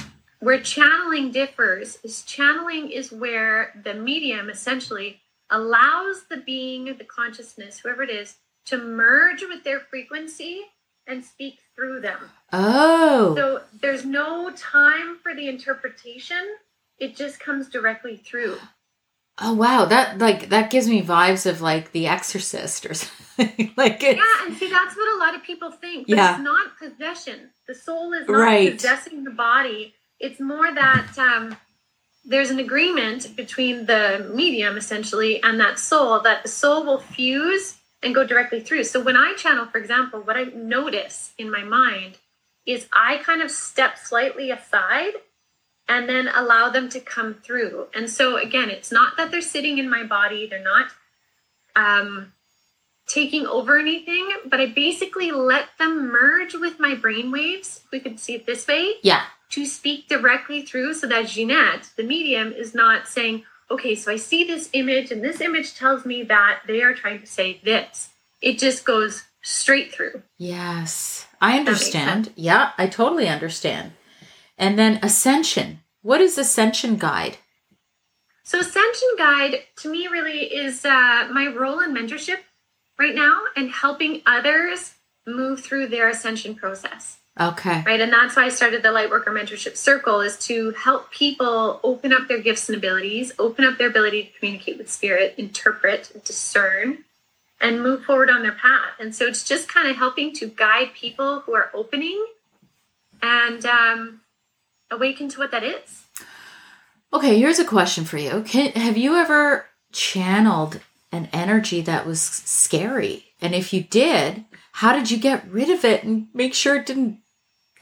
[0.41, 7.81] Where channeling differs is channeling is where the medium essentially allows the being, the consciousness,
[7.81, 10.63] whoever it is, to merge with their frequency
[11.07, 12.31] and speak through them.
[12.53, 13.35] Oh.
[13.35, 16.57] So there's no time for the interpretation.
[16.99, 18.59] It just comes directly through.
[19.41, 23.73] Oh wow, that like that gives me vibes of like The Exorcist or something.
[23.77, 26.07] like Yeah, and see, that's what a lot of people think.
[26.09, 26.35] But Yeah.
[26.35, 27.51] it's not possession.
[27.67, 28.73] The soul is not Right.
[28.73, 29.95] possessing the body.
[30.19, 31.57] It's more that um,
[32.25, 37.79] there's an agreement between the medium, essentially, and that soul, that the soul will fuse
[38.03, 38.85] and go directly through.
[38.85, 42.19] So when I channel, for example, what I notice in my mind
[42.67, 45.13] is I kind of step slightly aside
[45.91, 47.89] and then allow them to come through.
[47.93, 50.93] And so again, it's not that they're sitting in my body, they're not
[51.75, 52.33] um,
[53.09, 57.81] taking over anything, but I basically let them merge with my brain waves.
[57.91, 59.25] We could see it this way yeah.
[59.51, 64.17] to speak directly through so that Ginette, the medium, is not saying, okay, so I
[64.17, 68.11] see this image and this image tells me that they are trying to say this.
[68.41, 70.23] It just goes straight through.
[70.39, 71.27] Yes.
[71.41, 72.33] I understand.
[72.37, 73.93] Yeah, I totally understand.
[74.61, 75.81] And then Ascension.
[76.03, 77.39] What is Ascension Guide?
[78.43, 82.41] So, Ascension Guide to me really is uh, my role in mentorship
[82.99, 84.95] right now and helping others
[85.27, 87.21] move through their ascension process.
[87.41, 87.83] Okay.
[87.87, 88.01] Right.
[88.01, 92.29] And that's why I started the Lightworker Mentorship Circle is to help people open up
[92.29, 96.99] their gifts and abilities, open up their ability to communicate with spirit, interpret, discern,
[97.61, 98.93] and move forward on their path.
[98.99, 102.27] And so it's just kind of helping to guide people who are opening
[103.23, 104.21] and um,
[104.91, 106.05] awaken to what that is.
[107.13, 108.43] Okay, here's a question for you.
[108.47, 113.27] Can, have you ever channeled an energy that was scary?
[113.41, 116.87] And if you did, how did you get rid of it and make sure it
[116.87, 117.19] didn't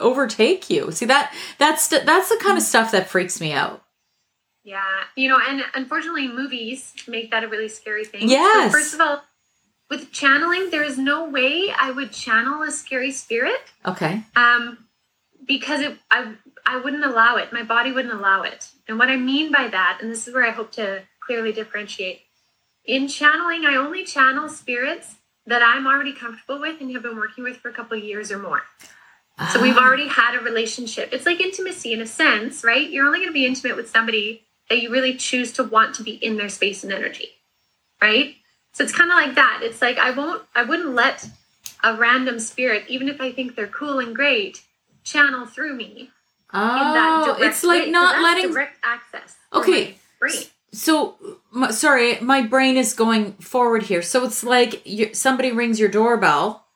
[0.01, 0.90] overtake you?
[0.92, 3.83] See that that's that's the kind of stuff that freaks me out.
[4.64, 4.83] Yeah,
[5.16, 8.29] you know, and unfortunately, movies make that a really scary thing.
[8.29, 8.71] Yes.
[8.71, 9.23] So first of all,
[9.90, 13.61] with channeling, there is no way I would channel a scary spirit.
[13.87, 14.23] Okay.
[14.37, 14.87] Um,
[15.47, 16.35] because it, I
[16.69, 17.51] I wouldn't allow it.
[17.51, 18.69] My body wouldn't allow it.
[18.87, 22.21] And what I mean by that, and this is where I hope to clearly differentiate.
[22.85, 27.43] In channeling, I only channel spirits that I'm already comfortable with and have been working
[27.43, 28.63] with for a couple of years or more.
[29.53, 29.85] So we've Ah.
[29.87, 31.09] already had a relationship.
[31.13, 32.91] It's like intimacy in a sense, right?
[32.91, 36.03] You're only going to be intimate with somebody that you really choose to want to
[36.03, 37.31] be in their space and energy,
[38.03, 38.37] right?
[38.75, 39.61] So it's kind of like that.
[39.63, 41.27] It's like I won't, I wouldn't let
[41.83, 44.63] a random spirit, even if I think they're cool and great,
[45.03, 46.11] channel through me.
[46.53, 48.51] Oh, it's like way, not letting.
[48.53, 49.37] direct access.
[49.53, 49.99] Okay.
[50.19, 50.35] brain.
[50.73, 51.15] So,
[51.51, 54.03] my, sorry, my brain is going forward here.
[54.03, 56.67] So it's like you, somebody rings your doorbell,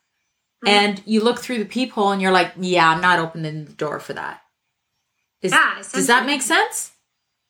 [0.64, 0.68] Mhm.
[0.68, 4.00] and you look through the peephole, and you're like, "Yeah, I'm not opening the door
[4.00, 4.42] for that."
[5.42, 6.92] Is, Yeah, does that make sense?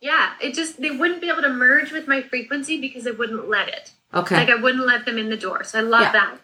[0.01, 3.49] Yeah, it just they wouldn't be able to merge with my frequency because I wouldn't
[3.49, 3.93] let it.
[4.13, 4.37] Okay.
[4.37, 5.63] Like I wouldn't let them in the door.
[5.63, 6.13] So I love Yeah.
[6.13, 6.39] that.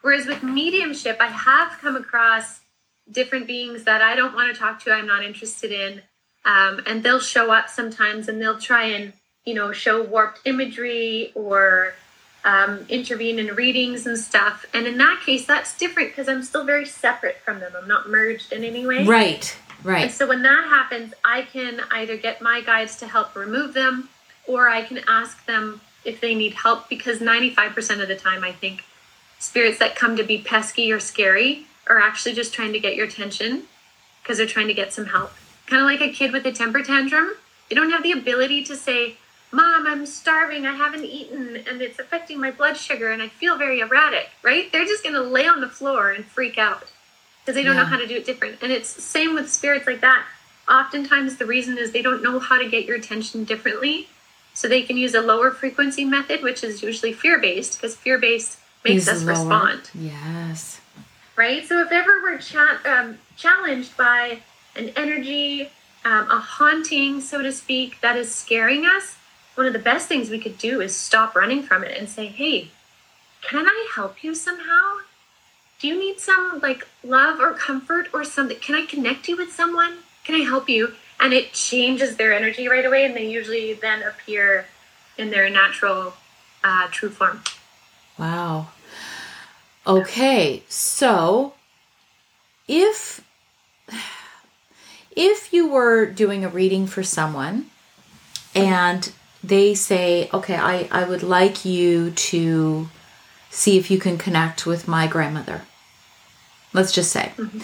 [0.00, 2.60] Whereas with mediumship, I have come across
[3.10, 6.02] different beings that I don't want to talk to, I'm not interested in.
[6.44, 9.12] Um, and they'll show up sometimes and they'll try and,
[9.44, 11.94] you know, show warped imagery or
[12.44, 14.66] um, intervene in readings and stuff.
[14.74, 17.72] And in that case, that's different because I'm still very separate from them.
[17.80, 19.04] I'm not merged in any way.
[19.06, 19.56] right.
[19.84, 20.04] Right.
[20.04, 24.08] And so when that happens, I can either get my guides to help remove them
[24.46, 28.52] or I can ask them if they need help because 95% of the time, I
[28.52, 28.84] think
[29.40, 33.06] spirits that come to be pesky or scary are actually just trying to get your
[33.06, 33.64] attention
[34.22, 35.32] because they're trying to get some help.
[35.66, 37.32] Kind of like a kid with a temper tantrum.
[37.68, 39.16] They don't have the ability to say,
[39.50, 43.58] Mom, I'm starving, I haven't eaten, and it's affecting my blood sugar, and I feel
[43.58, 44.70] very erratic, right?
[44.72, 46.90] They're just going to lay on the floor and freak out
[47.40, 48.62] because they don't know how to do it different.
[48.62, 50.24] And it's same with spirits like that.
[50.68, 54.08] Oftentimes, the reason is they don't know how to get your attention differently.
[54.54, 58.18] So they can use a lower frequency method, which is usually fear based, because fear
[58.18, 59.38] based makes Is us lower.
[59.38, 60.80] respond, Yes.
[61.36, 61.66] Right?
[61.66, 64.40] So if ever we're cha- um, challenged by
[64.76, 65.70] an energy,
[66.04, 69.16] um, a haunting, so to speak, that is scaring us,
[69.54, 72.26] one of the best things we could do is stop running from it and say,
[72.26, 72.68] hey,
[73.42, 74.96] can I help you somehow?
[75.78, 78.58] Do you need some like love or comfort or something?
[78.58, 79.98] Can I connect you with someone?
[80.24, 80.94] Can I help you?
[81.18, 84.66] And it changes their energy right away, and they usually then appear
[85.18, 86.14] in their natural,
[86.64, 87.42] uh, true form.
[88.18, 88.68] Wow.
[89.86, 91.54] Okay, so
[92.68, 93.24] if
[95.14, 97.66] if you were doing a reading for someone
[98.54, 102.88] and they say, "Okay, I I would like you to
[103.50, 105.62] see if you can connect with my grandmother."
[106.72, 107.32] Let's just say.
[107.36, 107.60] Mm-hmm.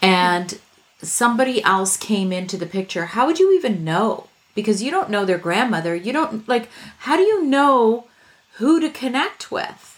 [0.00, 0.58] And
[1.02, 3.06] somebody else came into the picture.
[3.06, 4.26] How would you even know?
[4.54, 5.94] Because you don't know their grandmother.
[5.94, 8.06] You don't like how do you know
[8.54, 9.97] who to connect with?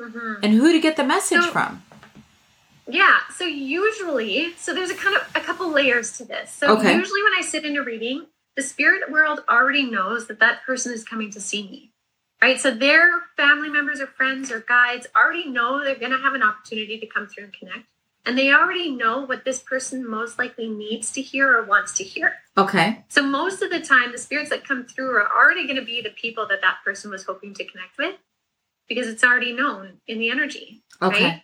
[0.00, 0.42] Mm-hmm.
[0.44, 1.82] and who to get the message So- from.
[2.88, 3.18] Yeah.
[3.36, 6.52] So usually, so there's a kind of a couple layers to this.
[6.52, 6.94] So Okay.
[6.96, 10.92] usually, when I sit in a reading, the spirit world already knows that that person
[10.92, 11.92] is coming to see me,
[12.42, 12.58] right?
[12.58, 16.42] So their family members or friends or guides already know they're going to have an
[16.42, 17.86] opportunity to come through and connect,
[18.26, 22.02] and they already know what this person most likely needs to hear or wants to
[22.04, 22.38] hear.
[22.58, 23.04] Okay.
[23.08, 26.02] So most of the time, the spirits that come through are already going to be
[26.02, 28.16] the people that that person was hoping to connect with,
[28.90, 30.82] because it's already known in the energy.
[31.00, 31.24] Okay.
[31.24, 31.42] Right?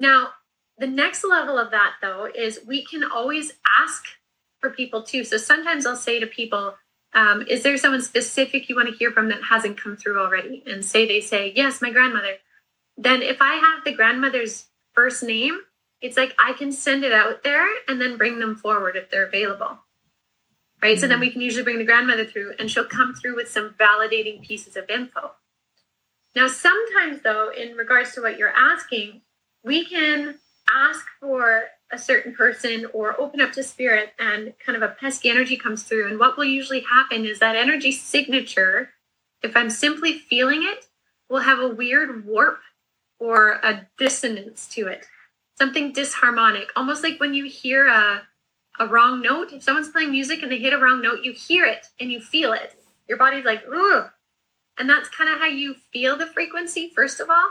[0.00, 0.30] Now,
[0.78, 4.04] the next level of that, though, is we can always ask
[4.58, 5.24] for people too.
[5.24, 6.74] So sometimes I'll say to people,
[7.12, 10.64] um, is there someone specific you want to hear from that hasn't come through already?
[10.66, 12.36] And say they say, yes, my grandmother.
[12.96, 15.60] Then if I have the grandmother's first name,
[16.00, 19.26] it's like I can send it out there and then bring them forward if they're
[19.26, 19.78] available.
[20.80, 20.98] Right.
[20.98, 23.74] So then we can usually bring the grandmother through and she'll come through with some
[23.78, 25.32] validating pieces of info.
[26.38, 29.22] Now, sometimes, though, in regards to what you're asking,
[29.64, 30.38] we can
[30.72, 35.30] ask for a certain person or open up to spirit and kind of a pesky
[35.30, 36.06] energy comes through.
[36.06, 38.90] And what will usually happen is that energy signature,
[39.42, 40.86] if I'm simply feeling it,
[41.28, 42.60] will have a weird warp
[43.18, 45.06] or a dissonance to it,
[45.56, 48.22] something disharmonic, almost like when you hear a,
[48.78, 49.52] a wrong note.
[49.52, 52.20] If someone's playing music and they hit a wrong note, you hear it and you
[52.20, 52.76] feel it.
[53.08, 54.12] Your body's like, ugh.
[54.78, 57.50] And that's kind of how you feel the frequency, first of all.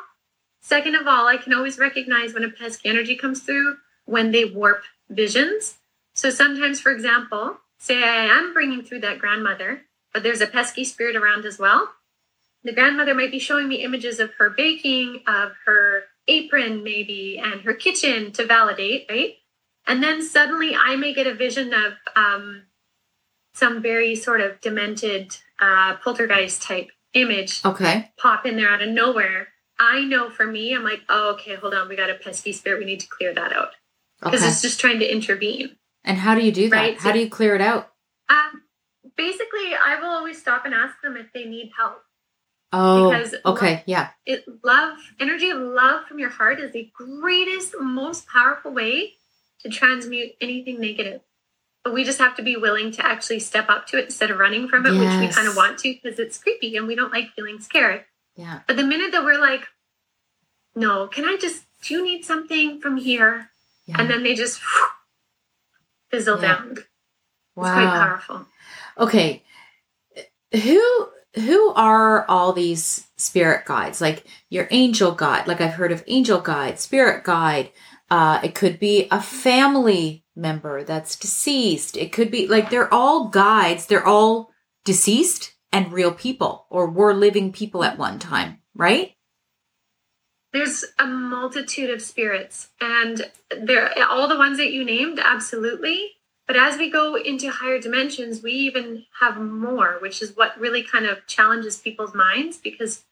[0.62, 4.46] Second of all, I can always recognize when a pesky energy comes through when they
[4.46, 5.78] warp visions.
[6.14, 10.84] So sometimes, for example, say I am bringing through that grandmother, but there's a pesky
[10.84, 11.90] spirit around as well.
[12.64, 17.62] The grandmother might be showing me images of her baking, of her apron, maybe, and
[17.62, 19.36] her kitchen to validate, right?
[19.86, 22.64] And then suddenly I may get a vision of um,
[23.54, 26.90] some very sort of demented uh, poltergeist type
[27.22, 28.12] image Okay.
[28.18, 29.50] pop in there out of nowhere.
[29.80, 32.80] I know for me, I'm like, oh, okay, hold on, we got a pesky spirit.
[32.80, 33.72] We need to clear that out
[34.22, 34.50] because Okay.
[34.50, 35.78] it's just trying to intervene.
[36.04, 36.76] And how do you do that?
[36.76, 37.92] Right, How so- do you clear it out?
[38.30, 38.64] Um,
[39.16, 42.02] basically, I will always stop and ask them if they need help.
[42.74, 43.84] Oh, Because- okay.
[43.86, 44.10] Yeah.
[44.26, 49.14] It love, energy of love from your heart is the greatest, most powerful way
[49.62, 51.22] to transmute anything negative.
[51.88, 54.40] But we just have to be willing to actually step up to it instead of
[54.40, 57.14] running from it, which we kind of want to because it's creepy and we don't
[57.14, 58.04] like feeling scared.
[58.36, 58.60] Yeah.
[58.68, 59.62] But the minute that we're like,
[60.76, 63.52] no, can I just, do you need something from here?
[63.86, 64.02] yeah.
[64.02, 64.60] And then they just
[66.12, 66.56] fizzle Yeah.
[66.58, 66.72] down.
[66.72, 66.84] It's
[67.56, 68.46] quite powerful.
[68.98, 69.44] Okay.
[70.52, 74.02] Who who are all these spirit guides?
[74.02, 75.48] Like your angel guide.
[75.48, 77.70] Like I've heard of angel guide, spirit guide.
[78.10, 81.98] Uh, it could be a family member that's deceased.
[81.98, 83.86] It could be like they're all guides.
[83.86, 84.52] They're all
[84.86, 89.14] deceased and real people or were living people at one time, right?
[90.54, 93.30] There's a multitude of spirits, and
[93.62, 96.12] they're all the ones that you named, absolutely.
[96.48, 100.82] But as we go into higher dimensions, we even have more, which is what really
[100.82, 103.04] kind of challenges people's minds because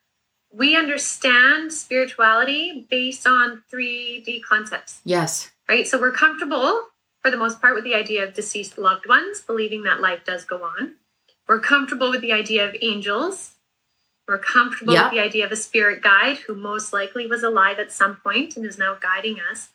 [0.55, 5.51] we understand spirituality based on 3D concepts, Yes.
[5.67, 5.85] right?
[5.85, 6.89] So we're comfortable,
[7.21, 10.45] for the most part, with the idea of deceased loved ones, believing that life does
[10.45, 10.95] go on.
[11.47, 13.55] We're comfortable with the idea of angels.
[14.27, 15.03] We're comfortable Yeah.
[15.05, 18.55] with the idea of a spirit guide who most likely was alive at some point
[18.55, 19.69] and is now guiding us.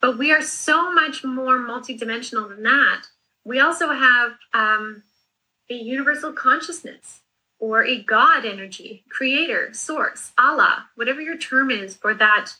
[0.00, 3.06] But we are so much more multidimensional than that.
[3.42, 5.02] We also have um,
[5.70, 7.20] a universal consciousness
[7.64, 12.50] or a God energy, creator, source, Allah, whatever your term is for that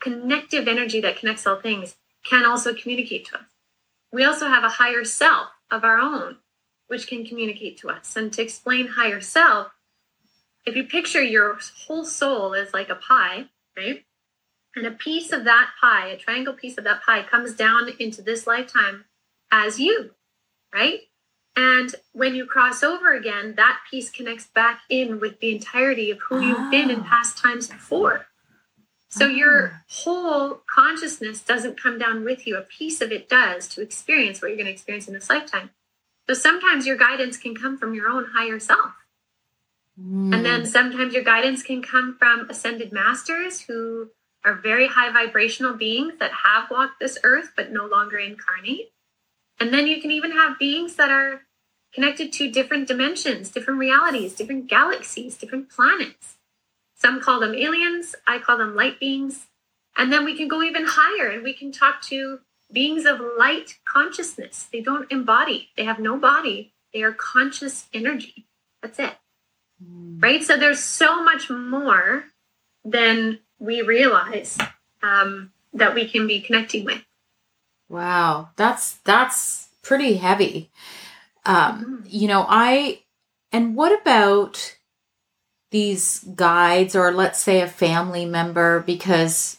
[0.00, 3.44] connective energy that connects all things, can also communicate to us.
[4.10, 6.38] We also have a higher self of our own,
[6.86, 8.16] which can communicate to us.
[8.16, 9.68] And to explain higher self,
[10.64, 14.04] if you picture your whole soul as like a pie, right?
[14.74, 18.22] And a piece of that pie, a triangle piece of that pie, comes down into
[18.22, 19.04] this lifetime
[19.52, 20.12] as you,
[20.72, 21.00] right?
[21.56, 26.18] And when you cross over again, that piece connects back in with the entirety of
[26.28, 27.08] who you've been in Ah.
[27.08, 28.26] past times before.
[29.08, 32.56] So your whole consciousness doesn't come down with you.
[32.58, 35.70] A piece of it does to experience what you're going to experience in this lifetime.
[36.28, 38.92] So sometimes your guidance can come from your own higher self.
[39.98, 40.34] Mm.
[40.34, 44.10] And then sometimes your guidance can come from ascended masters who
[44.44, 48.92] are very high vibrational beings that have walked this earth but no longer incarnate.
[49.58, 51.45] And then you can even have beings that are
[51.96, 56.36] connected to different dimensions, different realities, different galaxies, different planets.
[56.94, 59.48] Some call them aliens, I call them light beings.
[59.96, 62.40] And then we can go even higher and we can talk to
[62.72, 64.68] beings of light consciousness.
[64.72, 68.46] They don't embody, they have no body, they are conscious energy.
[68.80, 69.16] That's it
[69.82, 70.22] Mm.
[70.22, 70.42] right?
[70.42, 72.24] So there's so much more
[72.84, 74.56] than we realize
[75.02, 77.02] um, that we can be connecting with.
[77.88, 80.70] Wow, that's that's pretty heavy.
[81.46, 82.06] Um, Mhm.
[82.08, 83.02] you know, I
[83.52, 84.76] and what about
[85.70, 89.58] these guides or let's say a family member because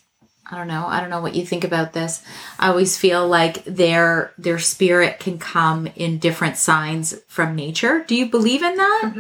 [0.49, 2.21] I don't know, I don't know what you think about this.
[2.57, 8.03] I always feel like their their spirit can come in different signs from nature.
[8.07, 9.11] Do you believe in that?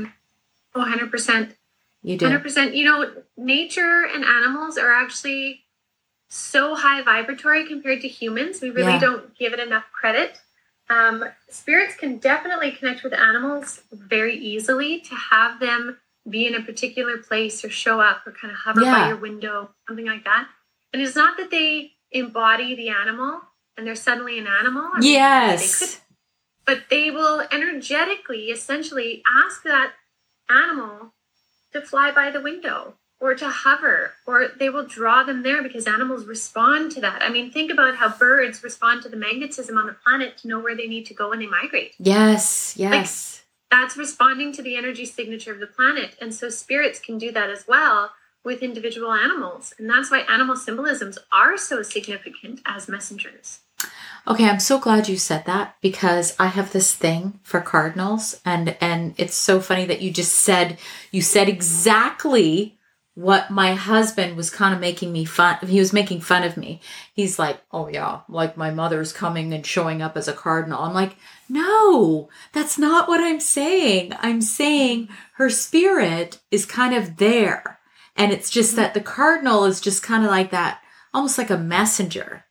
[0.75, 1.55] Oh, 100%.
[2.03, 2.25] You do.
[2.25, 2.75] 100%.
[2.75, 5.65] You know, nature and animals are actually
[6.29, 8.61] so high vibratory compared to humans.
[8.61, 8.99] We really Yeah.
[8.99, 10.39] don't give it enough credit.
[10.89, 15.97] Um, spirits can definitely connect with animals very easily to have them
[16.29, 19.69] be in a particular place or show up or kind of hover by your window,
[19.87, 20.47] something like that.
[20.93, 23.41] And it's not that they embody the animal
[23.77, 24.83] and they're suddenly an animal.
[24.93, 26.01] I mean, They could Yes.
[26.65, 29.93] but they will energetically essentially ask that
[30.49, 31.13] animal
[31.73, 35.87] to fly by the window or to hover, or they will draw them there because
[35.87, 37.21] animals respond to that.
[37.21, 40.59] I mean, think about how birds respond to the magnetism on the planet to know
[40.59, 41.93] where they need to go when they migrate.
[41.97, 43.43] Yes, yes.
[43.71, 46.15] Like, that's responding to the energy signature of the planet.
[46.21, 48.11] And so spirits can do that as well
[48.43, 49.73] with individual animals.
[49.77, 53.59] And that's why animal symbolisms are so significant as messengers.
[54.27, 58.75] Okay, I'm so glad you said that because I have this thing for cardinals and
[58.81, 60.77] and it's so funny that you just said
[61.11, 62.76] you said exactly
[63.17, 66.79] what my husband was kind of making me fun he was making fun of me.
[67.11, 70.93] He's like, "Oh yeah, like my mother's coming and showing up as a cardinal." I'm
[70.93, 71.15] like,
[71.49, 74.13] "No, that's not what I'm saying.
[74.19, 77.79] I'm saying her spirit is kind of there."
[78.15, 78.81] And it's just mm-hmm.
[78.81, 80.79] that the cardinal is just kind of like that
[81.11, 82.45] almost like a messenger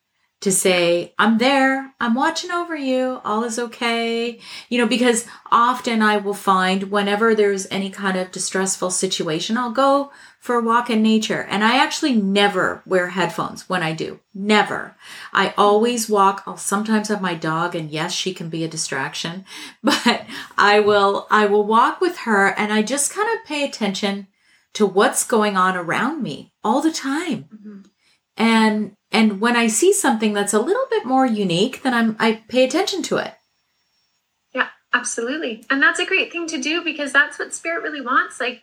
[0.46, 4.38] to say, I'm there, I'm watching over you, all is okay.
[4.68, 9.72] You know, because often I will find whenever there's any kind of distressful situation, I'll
[9.72, 11.44] go for a walk in nature.
[11.50, 14.20] And I actually never wear headphones when I do.
[14.32, 14.94] Never.
[15.32, 16.44] I always walk.
[16.46, 19.44] I'll sometimes have my dog and yes, she can be a distraction,
[19.82, 20.26] but
[20.56, 24.28] I will, I will walk with her and I just kind of pay attention
[24.74, 27.48] to what's going on around me all the time.
[27.52, 27.80] Mm-hmm.
[28.36, 32.42] And and when I see something that's a little bit more unique, then I'm I
[32.48, 33.32] pay attention to it.
[34.54, 35.64] Yeah, absolutely.
[35.70, 38.38] And that's a great thing to do because that's what spirit really wants.
[38.38, 38.62] Like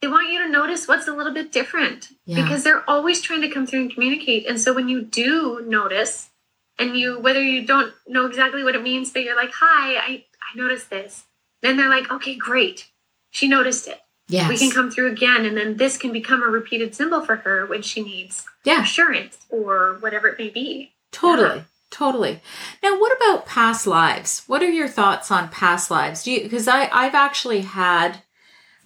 [0.00, 2.44] they want you to notice what's a little bit different yeah.
[2.44, 4.46] because they're always trying to come through and communicate.
[4.46, 6.30] And so when you do notice
[6.78, 10.24] and you whether you don't know exactly what it means, but you're like, "Hi, I
[10.42, 11.24] I noticed this."
[11.62, 12.88] Then they're like, "Okay, great.
[13.30, 14.48] She noticed it." Yes.
[14.48, 17.66] We can come through again, and then this can become a repeated symbol for her
[17.66, 18.82] when she needs yeah.
[18.82, 20.92] assurance or whatever it may be.
[21.12, 21.58] Totally.
[21.58, 21.62] Yeah.
[21.88, 22.40] Totally.
[22.82, 24.42] Now, what about past lives?
[24.46, 26.24] What are your thoughts on past lives?
[26.24, 28.22] Do you because I I've actually had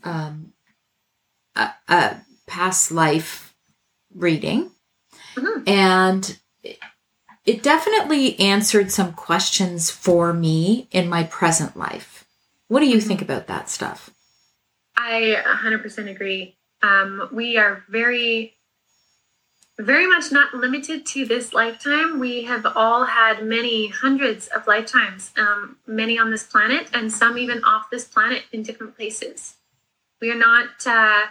[0.04, 0.52] um,
[1.56, 2.16] a, a
[2.46, 3.54] past life
[4.14, 4.70] reading,
[5.34, 5.62] mm-hmm.
[5.66, 6.38] and
[7.46, 12.24] it definitely answered some questions for me in my present life.
[12.68, 13.08] What do you mm-hmm.
[13.08, 14.10] think about that stuff?
[14.96, 16.56] I 100% agree.
[16.82, 18.54] Um, we are very,
[19.84, 22.18] very much not limited to this lifetime.
[22.18, 27.38] We have all had many hundreds of lifetimes, um, many on this planet, and some
[27.38, 29.56] even off this planet in different places.
[30.20, 31.26] We are not uh,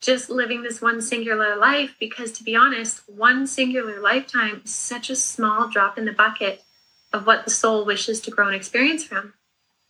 [0.00, 5.10] just living this one singular life because, to be honest, one singular lifetime is such
[5.10, 6.62] a small drop in the bucket
[7.12, 9.34] of what the soul wishes to grow and experience from.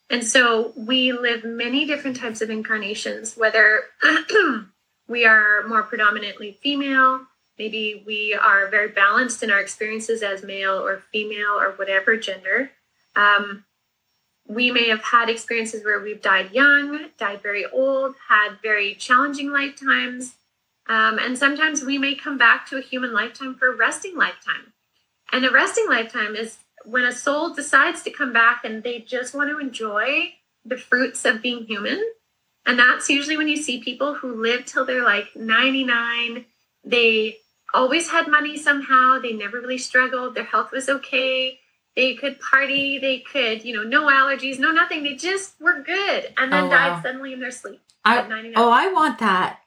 [0.09, 3.84] And so we live many different types of incarnations, whether
[5.09, 7.26] we are more predominantly female,
[7.59, 12.70] maybe we are very balanced in our experiences as male or female or whatever gender.
[13.14, 13.64] Um,
[14.46, 19.53] we may have had experiences where we've died young, died very old, had very challenging
[19.53, 20.34] lifetimes.
[20.88, 24.72] Um, and sometimes we may come back to a human lifetime for a resting lifetime.
[25.32, 29.34] And a resting lifetime is when a soul decides to come back and they just
[29.34, 30.34] want to enjoy
[30.64, 32.03] the fruits of being human,
[32.64, 36.44] and that's usually when you see people who live till they're like 99,
[36.84, 37.38] they
[37.74, 41.60] always had money somehow, they never really struggled, their health was okay,
[41.96, 46.32] they could party, they could, you know, no allergies, no nothing, they just were good,
[46.36, 46.94] and then oh, wow.
[46.94, 47.80] died suddenly in their sleep.
[48.04, 49.60] I, oh, I want that.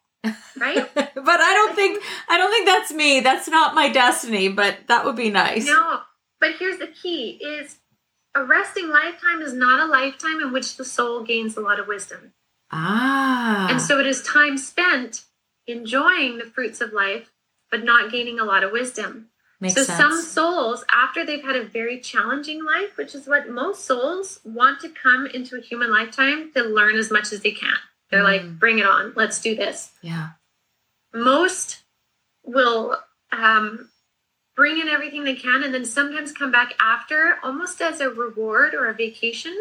[0.58, 0.90] Right?
[0.96, 3.20] But i don't think i don't think that's me.
[3.20, 5.66] That's not my destiny but that would be nice.
[5.66, 6.02] No.
[6.40, 7.78] But here's the key is
[8.36, 11.88] a resting lifetime is not a lifetime in which the soul gains a lot of
[11.88, 12.34] wisdom.
[12.72, 13.68] Ah.
[13.70, 15.26] And so it is time spent
[15.66, 17.32] enjoying the fruits of life,
[17.72, 19.30] but not gaining a lot of wisdom.
[19.60, 19.98] Makes so sense.
[19.98, 24.82] some souls, after they've had a very challenging life, which is what most souls want
[24.82, 27.76] to come into a human lifetime to learn as much as they can.
[28.12, 28.24] They're mm.
[28.24, 29.92] like, bring it on, let's do this.
[30.02, 30.30] Yeah.
[31.14, 31.84] Most
[32.44, 32.98] will
[33.32, 33.90] um,
[34.56, 38.74] bring in everything they can, and then sometimes come back after almost as a reward
[38.74, 39.56] or a vacation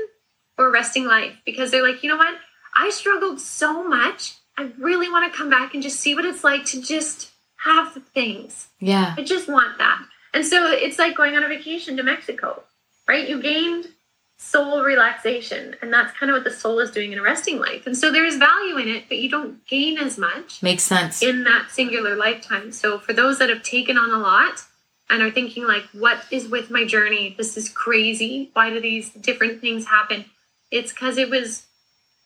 [0.59, 2.35] or resting life because they're like, you know what?
[2.77, 4.35] I struggled so much.
[4.57, 7.31] I really want to come back and just see what it's like to just
[7.65, 8.69] have things.
[8.81, 9.15] Yeah.
[9.17, 10.03] I just want that.
[10.33, 12.63] And so it's like going on a vacation to Mexico,
[13.09, 13.29] right?
[13.29, 13.89] You gained
[14.37, 17.87] soul relaxation, and that's kind of what the soul is doing in a resting life.
[17.87, 20.63] And so there's value in it, but you don't gain as much.
[20.63, 21.23] Makes sense.
[21.23, 22.73] In that singular lifetime.
[22.73, 24.65] So for those that have taken on a lot,
[25.11, 29.11] and are thinking like what is with my journey this is crazy why do these
[29.11, 30.25] different things happen
[30.71, 31.67] it's because it was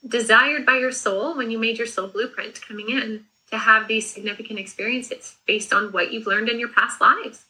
[0.06, 4.10] desired by your soul when you made your soul blueprint coming in to have these
[4.10, 7.44] significant experiences based on what you've learned in your past lives.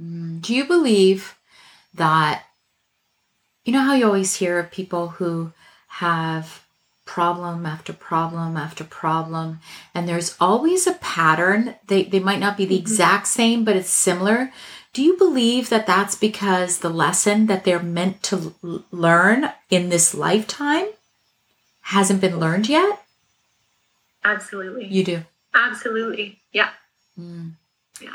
[0.00, 1.36] Mm, do you believe
[1.94, 2.44] that
[3.64, 5.52] you know how you always hear of people who
[5.88, 6.64] have
[7.04, 9.60] problem after problem after problem
[9.94, 11.74] and there's always a pattern?
[11.86, 14.52] They they might not be the exact same but it's similar.
[14.94, 19.90] Do you believe that that's because the lesson that they're meant to l- learn in
[19.90, 20.88] this lifetime
[21.82, 23.02] hasn't been learned yet
[24.34, 24.86] Absolutely.
[24.86, 25.24] you do
[25.54, 26.38] Absolutely.
[26.52, 26.70] Yeah.
[27.16, 28.10] Yeah,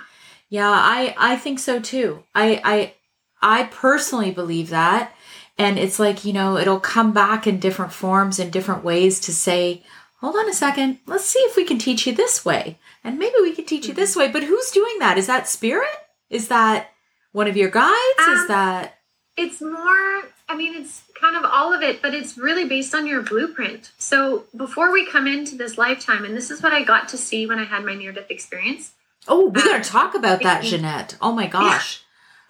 [0.50, 2.24] Yeah, I I think so too.
[2.34, 2.94] I I
[3.42, 5.14] I personally believe that
[5.58, 9.32] and it's like, you know, it'll come back in different forms in different ways to
[9.34, 9.84] say,
[10.22, 11.00] "Hold on a second.
[11.06, 13.94] Let's see if we can teach you this way." And maybe we can teach you
[13.94, 15.18] this way, but who's doing that?
[15.18, 15.90] Is that spirit?
[16.30, 16.90] Is that
[17.34, 18.20] one of your guides?
[18.28, 19.00] Is Um, that
[19.36, 23.08] It's more, I mean, it's kind of all of it, but it's really based on
[23.08, 23.92] your blueprint.
[23.98, 27.46] So before we come into this lifetime, and this is what I got to see
[27.48, 28.92] when I had my near death experience.
[29.28, 31.16] Oh, we got um, to talk about that, Ginette.
[31.22, 32.04] Oh my gosh.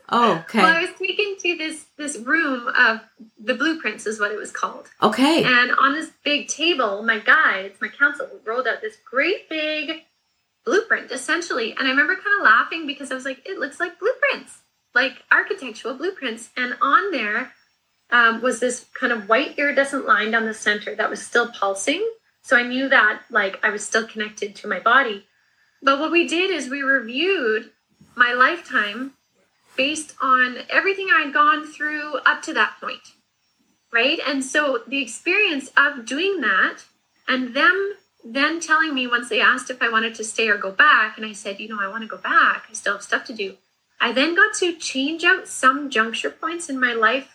[0.09, 0.59] Oh, okay.
[0.59, 3.01] Well, I was taken to this this room of
[3.39, 4.89] the blueprints, is what it was called.
[5.01, 5.43] Okay.
[5.43, 10.03] And on this big table, my guides, my council, rolled out this great big
[10.65, 11.71] blueprint, essentially.
[11.77, 14.59] And I remember kind of laughing because I was like, it looks like blueprints,
[14.93, 16.49] like architectural blueprints.
[16.57, 17.53] And on there
[18.13, 22.09] um, was this kind of white iridescent line down the center that was still pulsing.
[22.43, 25.25] So I knew that like I was still connected to my body.
[25.81, 27.71] But what we did is we reviewed
[28.15, 29.13] my lifetime
[29.75, 33.01] based on everything I'd gone through up to that point
[33.93, 34.19] right?
[34.27, 36.79] And so the experience of doing that
[37.27, 37.93] and them
[38.25, 41.25] then telling me once they asked if I wanted to stay or go back, and
[41.25, 43.57] I said, you know, I want to go back, I still have stuff to do.
[43.99, 47.32] I then got to change out some juncture points in my life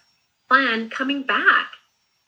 [0.48, 1.72] plan coming back.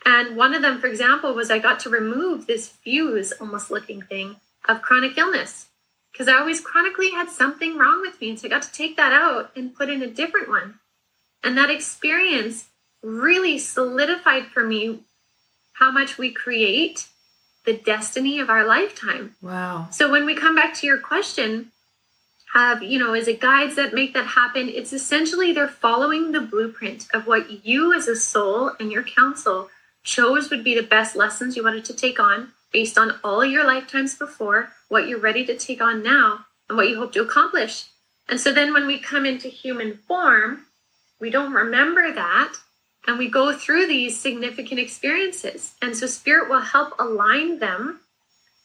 [0.04, 4.02] And one of them, for example, was I got to remove this fuse almost looking
[4.02, 4.36] thing
[4.68, 5.66] of chronic illness
[6.12, 8.30] because I always chronically had something wrong with me.
[8.30, 10.80] And so I got to take that out and put in a different one.
[11.42, 12.68] And that experience
[13.02, 15.00] really solidified for me
[15.74, 17.08] how much we create
[17.64, 19.36] the destiny of our lifetime.
[19.42, 19.88] wow.
[19.90, 21.72] So when we come back to your question
[22.54, 24.68] of, you know, is it guides that make that happen?
[24.68, 29.68] It's essentially they're following the blueprint of what you as a soul and your council
[30.02, 33.64] chose would be the best lessons you wanted to take on based on all your
[33.64, 37.86] lifetimes before, what you're ready to take on now, and what you hope to accomplish.
[38.28, 40.66] And so then when we come into human form,
[41.20, 42.54] we don't remember that
[43.06, 45.74] and we go through these significant experiences.
[45.82, 48.00] And so spirit will help align them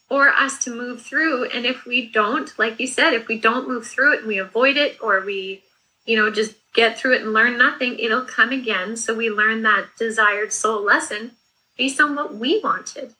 [0.10, 1.46] or us to move through.
[1.46, 4.38] And if we don't, like you said, if we don't move through it and we
[4.38, 5.64] avoid it or we,
[6.06, 8.96] you know, just get through it and learn nothing, it'll come again.
[8.98, 11.32] So we learn that desired soul lesson
[11.78, 13.14] based on what we wanted.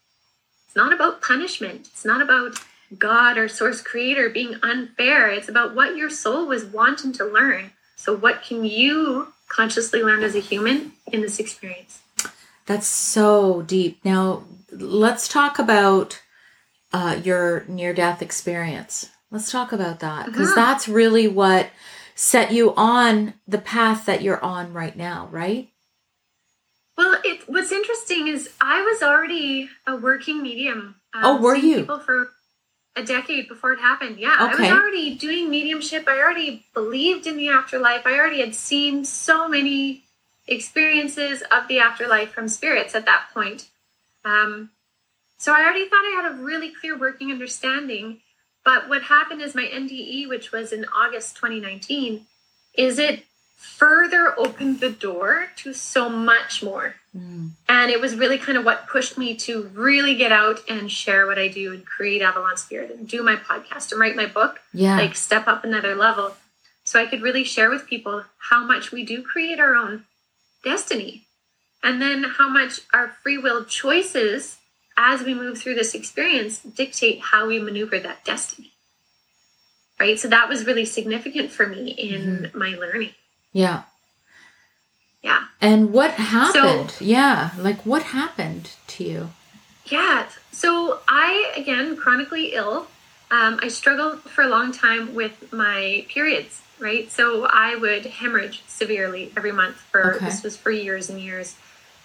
[0.68, 1.88] It's not about punishment.
[1.92, 2.60] It's not about
[2.98, 5.30] God or source creator being unfair.
[5.30, 7.72] It's about what your soul was wanting to learn.
[7.96, 12.02] So what can you consciously learn as a human in this experience?
[12.66, 14.04] That's so deep.
[14.04, 16.22] Now, let's talk about
[16.96, 19.10] uh, your near death experience.
[19.30, 20.56] Let's talk about that because Mhm.
[20.56, 21.72] that's really what
[22.16, 25.74] set you on the path that you're on right now, right?
[26.98, 30.96] Well, it, what's interesting is I was already a working medium.
[31.14, 31.78] um, Oh, were you?
[31.82, 32.32] People for
[32.96, 34.18] a decade before it happened.
[34.18, 36.08] Yeah, I was already doing mediumship.
[36.08, 38.06] I already believed in the afterlife.
[38.06, 40.06] I already had seen so many
[40.48, 43.70] experiences of the afterlife from spirits at that point.
[44.24, 44.72] Um,
[45.38, 48.22] so I already thought I had a really clear working understanding.
[48.64, 52.26] But what happened is my NDE, which was in August 2019,
[52.76, 53.24] is it
[53.56, 56.96] further opened the door to so much more.
[57.12, 57.48] Hmm.
[57.68, 61.26] And it was really kind of what pushed me to really get out and share
[61.28, 64.60] what I do and create Avalon Spirit and do my podcast and write my book,
[64.74, 64.98] Yeah.
[64.98, 66.36] like step up another level.
[66.84, 70.06] So I could really share with people how much we do create our own
[70.64, 71.24] destiny.
[71.84, 74.58] And then how much our free will choices
[74.98, 78.72] as we move through this experience dictate how we maneuver that destiny.
[80.00, 80.20] Right?
[80.20, 83.12] So that was really significant for me in my learning.
[83.54, 83.84] yeah.
[85.22, 85.46] Yeah.
[85.60, 86.94] And what happened?
[87.00, 87.50] yeah.
[87.58, 89.30] Like what happened to you?
[89.88, 90.28] Yeah.
[90.52, 92.88] So I, again, chronically ill.
[93.32, 97.12] Um, I struggled for a long time with my periods, right?
[97.12, 100.26] So I would hemorrhage severely every month for Okay.
[100.26, 101.56] this was for years and years.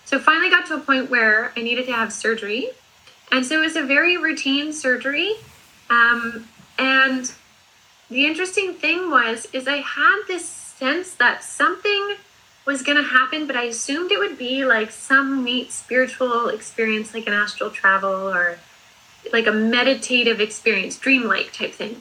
[0.05, 2.71] So finally got to a point where I needed to have surgery.
[3.31, 5.35] And so it was a very routine surgery.
[5.89, 6.49] Um,
[6.79, 7.33] and
[8.09, 12.17] the interesting thing was is I had this sense that something
[12.67, 17.15] was going to happen, but I assumed it would be like some neat spiritual experience,
[17.15, 18.59] like an astral travel or
[19.33, 22.01] like a meditative experience, dreamlike type thing.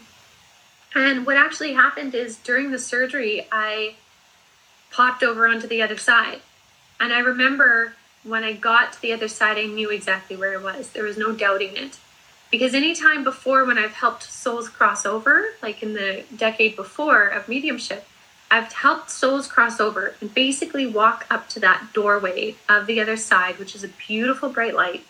[0.96, 3.96] And what actually happened is during the surgery, I
[4.92, 6.42] popped over onto the other side.
[7.00, 7.94] And I remember
[8.24, 10.90] when I got to the other side, I knew exactly where it was.
[10.90, 11.98] There was no doubting it.
[12.52, 17.48] Because anytime before when I've helped souls cross over, like in the decade before of
[17.48, 18.06] mediumship,
[18.52, 23.18] I've helped souls cross over and basically walk up to that doorway of the other
[23.18, 25.06] side, which is a beautiful bright light.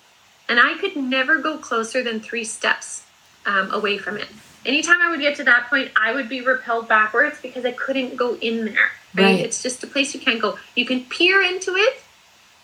[0.50, 3.06] And I could never go closer than three steps
[3.46, 4.28] um, away from it.
[4.66, 8.18] Anytime I would get to that point, I would be repelled backwards because I couldn't
[8.18, 8.92] go in there.
[9.16, 9.24] Right?
[9.24, 9.40] right.
[9.40, 10.58] It's just a place you can't go.
[10.76, 12.02] You can peer into it,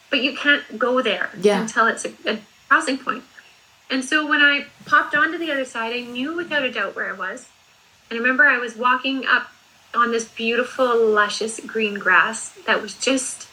[0.10, 1.62] but you can't go there yeah.
[1.62, 2.40] until it's a, a
[2.70, 3.24] crossing point.
[3.90, 7.10] And so when I popped onto the other side, I knew without a doubt where
[7.10, 7.48] I was.
[8.10, 9.52] And I remember I was walking up
[9.94, 13.48] on this beautiful, luscious green grass that was just,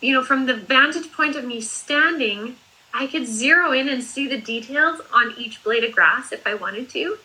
[0.00, 2.56] you know, from the vantage point of me standing,
[2.92, 6.54] I could zero in and see the details on each blade of grass if I
[6.54, 7.18] wanted to.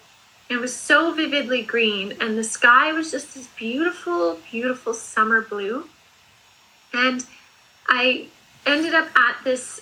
[0.49, 5.85] It was so vividly green, and the sky was just this beautiful, beautiful summer blue.
[6.93, 7.25] And
[7.87, 8.27] I
[8.65, 9.81] ended up at this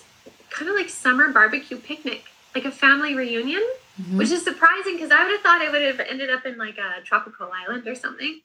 [0.50, 3.62] kind of like summer barbecue picnic, like a family reunion,
[4.00, 4.18] mm-hmm.
[4.18, 6.78] which is surprising because I would have thought I would have ended up in like
[6.78, 8.40] a tropical island or something.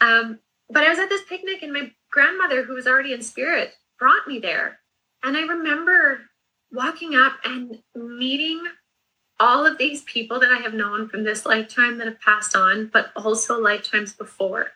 [0.00, 0.38] Um,
[0.70, 4.26] but I was at this picnic and my grandmother, who was already in spirit, brought
[4.26, 4.78] me there.
[5.22, 6.20] And I remember
[6.72, 8.62] walking up and meeting
[9.40, 12.90] all of these people that I have known from this lifetime that have passed on,
[12.92, 14.68] but also lifetimes before.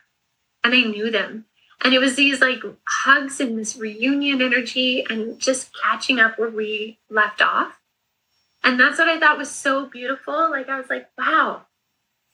[0.63, 1.45] And I knew them.
[1.83, 6.49] And it was these like hugs and this reunion energy and just catching up where
[6.49, 7.79] we left off.
[8.63, 10.49] And that's what I thought was so beautiful.
[10.49, 11.67] Like, I was like, wow,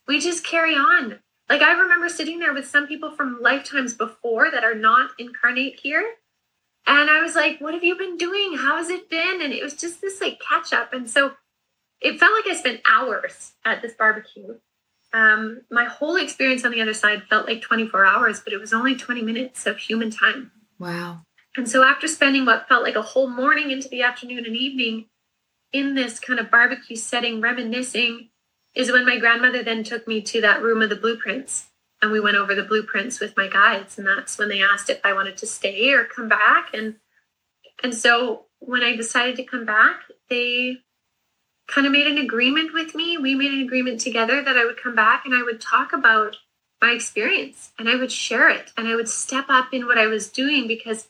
[0.07, 1.19] we just carry on.
[1.49, 5.79] Like, I remember sitting there with some people from lifetimes before that are not incarnate
[5.81, 6.15] here.
[6.87, 8.57] And I was like, what have you been doing?
[8.57, 9.41] How has it been?
[9.41, 10.93] And it was just this like catch up.
[10.93, 11.33] And so
[12.03, 14.55] it felt like I spent hours at this barbecue
[15.13, 18.73] um, my whole experience on the other side felt like 24 hours, but it was
[18.73, 20.51] only 20 minutes of human time.
[20.79, 21.21] Wow.
[21.55, 25.05] And so after spending what felt like a whole morning into the afternoon and evening
[25.71, 28.29] in this kind of barbecue setting, reminiscing,
[28.73, 31.67] is when my grandmother then took me to that room of the blueprints.
[32.01, 33.99] And we went over the blueprints with my guides.
[33.99, 36.73] And that's when they asked if I wanted to stay or come back.
[36.73, 36.95] And
[37.83, 40.79] and so when I decided to come back, they
[41.67, 43.17] kind of made an agreement with me.
[43.17, 46.37] We made an agreement together that I would come back and I would talk about
[46.81, 50.07] my experience and I would share it and I would step up in what I
[50.07, 51.07] was doing because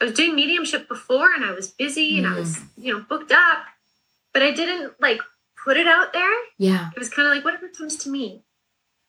[0.00, 2.68] I was doing mediumship before and I was busy and I was, mm.
[2.76, 3.64] you know, booked up,
[4.32, 5.20] but I didn't like
[5.64, 6.30] put it out there.
[6.58, 6.90] Yeah.
[6.94, 8.44] It was kind of like whatever comes to me.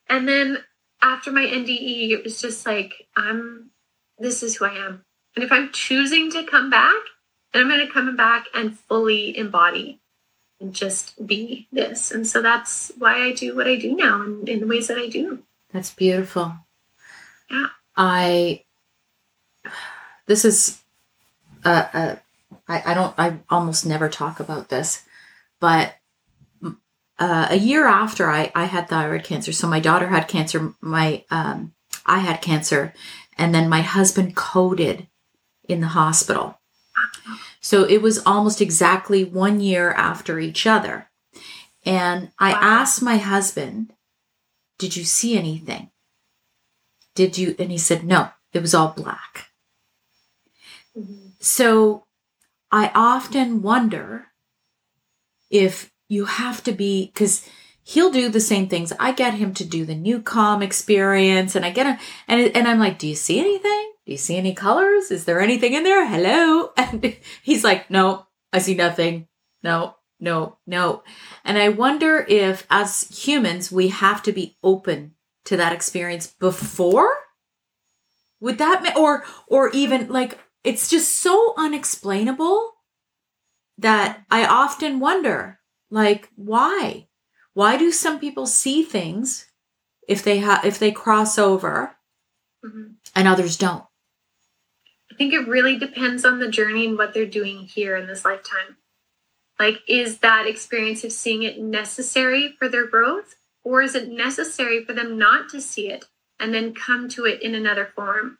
[0.08, 0.58] And then
[1.02, 3.70] after my NDE, it was just like, I'm,
[4.18, 5.04] this is who I am.
[5.34, 6.94] And if I'm choosing to come back,
[7.52, 10.00] then I'm going to come back and fully embody
[10.60, 12.10] and just be this.
[12.10, 14.98] And so that's why I do what I do now and in the ways that
[14.98, 15.42] I do.
[15.72, 16.54] That's beautiful.
[17.50, 17.66] Yeah.
[17.96, 18.64] I,
[20.26, 20.80] this is,
[21.64, 22.16] uh, uh,
[22.68, 25.04] I, I don't, I almost never talk about this,
[25.60, 25.94] but
[27.18, 31.24] uh, a year after I, I had thyroid cancer, so my daughter had cancer, my,
[31.30, 31.72] um,
[32.04, 32.92] I had cancer,
[33.38, 35.06] and then my husband coded
[35.68, 36.58] in the hospital.
[37.60, 41.08] So it was almost exactly one year after each other.
[41.84, 42.58] And I wow.
[42.60, 43.92] asked my husband,
[44.78, 45.90] Did you see anything?
[47.14, 47.54] Did you?
[47.58, 49.48] And he said, No, it was all black.
[50.96, 51.28] Mm-hmm.
[51.40, 52.04] So
[52.72, 54.26] I often wonder
[55.50, 57.48] if you have to be, because
[57.82, 58.92] he'll do the same things.
[58.98, 62.78] I get him to do the NuCalm experience, and I get him, and, and I'm
[62.78, 63.85] like, Do you see anything?
[64.06, 65.10] Do you see any colors?
[65.10, 66.06] Is there anything in there?
[66.06, 66.70] Hello.
[66.76, 69.26] And he's like, no, I see nothing.
[69.62, 71.02] No, no, no.
[71.44, 75.14] And I wonder if as humans, we have to be open
[75.46, 77.16] to that experience before
[78.40, 82.72] would that or or even like it's just so unexplainable
[83.78, 87.08] that I often wonder like why
[87.54, 89.46] why do some people see things
[90.08, 91.96] if they have if they cross over
[92.64, 92.92] mm-hmm.
[93.14, 93.84] and others don't
[95.16, 98.26] I think it really depends on the journey and what they're doing here in this
[98.26, 98.76] lifetime.
[99.58, 103.36] Like, is that experience of seeing it necessary for their growth?
[103.64, 106.04] Or is it necessary for them not to see it
[106.38, 108.36] and then come to it in another form?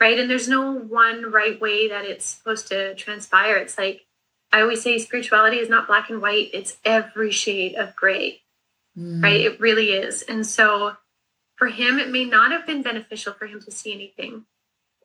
[0.00, 0.18] Right.
[0.18, 3.56] And there's no one right way that it's supposed to transpire.
[3.56, 4.06] It's like,
[4.50, 8.40] I always say spirituality is not black and white, it's every shade of gray.
[8.96, 9.22] Mm.
[9.22, 9.42] Right.
[9.42, 10.22] It really is.
[10.22, 10.96] And so
[11.56, 14.46] for him, it may not have been beneficial for him to see anything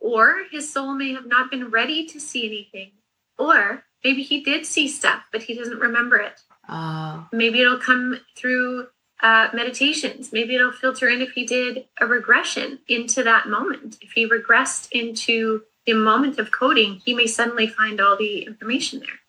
[0.03, 2.91] or his soul may have not been ready to see anything.
[3.39, 6.41] Or maybe he did see stuff, but he doesn't remember it.
[6.67, 8.87] Uh, maybe it'll come through
[9.21, 10.31] uh, meditations.
[10.31, 13.97] Maybe it'll filter in if he did a regression into that moment.
[14.01, 18.99] If he regressed into the moment of coding, he may suddenly find all the information
[18.99, 19.19] there.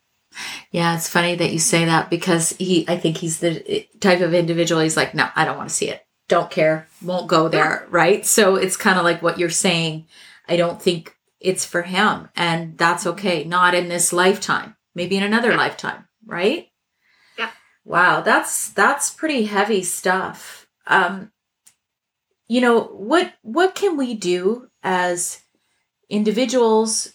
[0.71, 4.33] Yeah, it's funny that you say that because he, I think he's the type of
[4.33, 4.81] individual.
[4.81, 6.05] He's like, no, I don't want to see it.
[6.27, 6.87] Don't care.
[7.01, 7.87] Won't go there.
[7.89, 8.25] Right.
[8.25, 10.07] So it's kind of like what you're saying.
[10.47, 12.29] I don't think it's for him.
[12.35, 13.43] And that's okay.
[13.43, 15.57] Not in this lifetime, maybe in another yeah.
[15.57, 16.07] lifetime.
[16.25, 16.67] Right.
[17.37, 17.51] Yeah.
[17.83, 18.21] Wow.
[18.21, 20.67] That's, that's pretty heavy stuff.
[20.87, 21.31] Um,
[22.47, 25.41] you know, what, what can we do as
[26.09, 27.13] individuals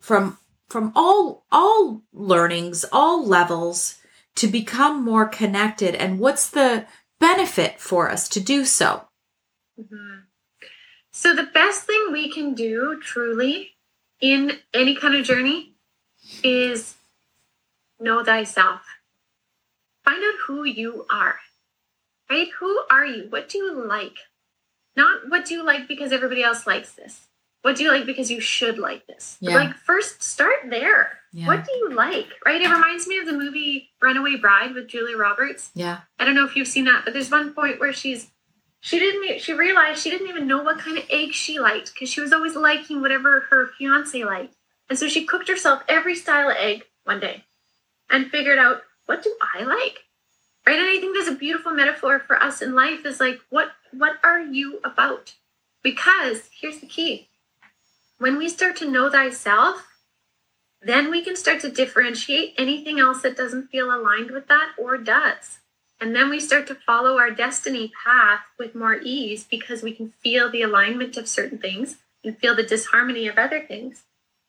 [0.00, 0.38] from
[0.68, 3.98] from all all learnings, all levels
[4.36, 6.86] to become more connected and what's the
[7.18, 9.08] benefit for us to do so?
[9.78, 10.25] Mm-hmm.
[11.16, 13.70] So the best thing we can do truly
[14.20, 15.72] in any kind of journey
[16.44, 16.96] is
[17.98, 18.82] know thyself.
[20.04, 21.36] Find out who you are.
[22.30, 22.48] Right?
[22.58, 23.28] Who are you?
[23.30, 24.18] What do you like?
[24.94, 27.28] Not what do you like because everybody else likes this.
[27.62, 29.38] What do you like because you should like this?
[29.40, 29.54] Yeah.
[29.54, 31.20] Like first start there.
[31.32, 31.46] Yeah.
[31.46, 32.28] What do you like?
[32.44, 32.60] Right?
[32.60, 35.70] It reminds me of the movie Runaway Bride with Julia Roberts.
[35.74, 36.00] Yeah.
[36.18, 38.30] I don't know if you've seen that, but there's one point where she's
[38.86, 42.08] she didn't she realized she didn't even know what kind of egg she liked because
[42.08, 44.54] she was always liking whatever her fiance liked.
[44.88, 47.42] And so she cooked herself every style of egg one day
[48.08, 50.04] and figured out what do I like?
[50.64, 50.78] Right?
[50.78, 54.20] And I think there's a beautiful metaphor for us in life is like what what
[54.22, 55.34] are you about?
[55.82, 57.26] Because here's the key
[58.18, 59.84] when we start to know thyself,
[60.80, 64.96] then we can start to differentiate anything else that doesn't feel aligned with that or
[64.96, 65.58] does.
[66.00, 70.10] And then we start to follow our destiny path with more ease because we can
[70.22, 74.04] feel the alignment of certain things and feel the disharmony of other things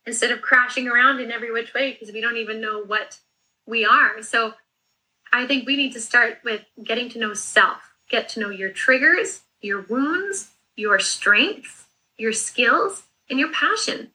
[0.06, 3.20] instead of crashing around in every which way because we don't even know what
[3.66, 4.22] we are.
[4.22, 4.56] So
[5.32, 8.70] I think we need to start with getting to know self, get to know your
[8.70, 11.86] triggers, your wounds, your strengths,
[12.18, 14.12] your skills, and your passion.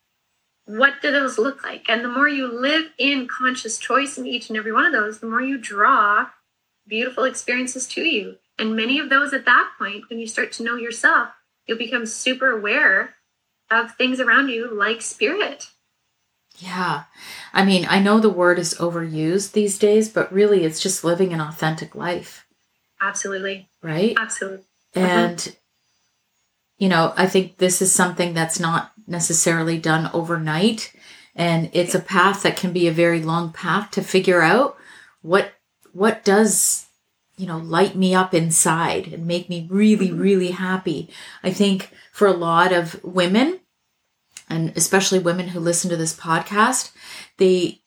[0.64, 1.86] What do those look like?
[1.88, 5.18] And the more you live in conscious choice in each and every one of those,
[5.18, 6.26] the more you draw
[6.86, 8.36] beautiful experiences to you.
[8.58, 11.30] And many of those at that point, when you start to know yourself,
[11.66, 13.14] you'll become super aware
[13.70, 15.68] of things around you like spirit.
[16.58, 17.04] Yeah.
[17.52, 21.32] I mean, I know the word is overused these days, but really it's just living
[21.32, 22.46] an authentic life.
[23.00, 23.70] Absolutely.
[23.82, 24.14] Right?
[24.18, 24.66] Absolutely.
[24.94, 25.54] And, mm-hmm.
[26.78, 30.92] you know, I think this is something that's not necessarily done overnight
[31.34, 34.76] and it's a path that can be a very long path to figure out
[35.22, 35.52] what
[35.93, 36.86] what does
[37.36, 40.20] you know light me up inside and make me really mm-hmm.
[40.20, 41.09] really happy
[41.43, 43.61] i think for a lot of women
[44.49, 46.93] and especially women who listen to this podcast
[47.38, 47.80] they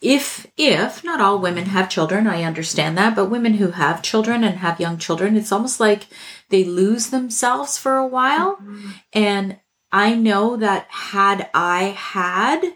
[0.00, 4.44] if if not all women have children i understand that but women who have children
[4.44, 6.06] and have young children it's almost like
[6.50, 8.90] they lose themselves for a while mm-hmm.
[9.12, 9.58] and
[9.94, 12.74] I know that had I had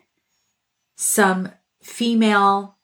[0.95, 1.51] some
[1.83, 2.78] female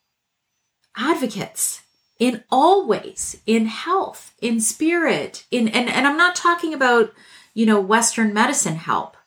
[0.95, 1.81] advocates
[2.19, 7.13] in all ways, in health, in spirit, in and, and I'm not talking about,
[7.53, 9.17] you know, Western medicine help,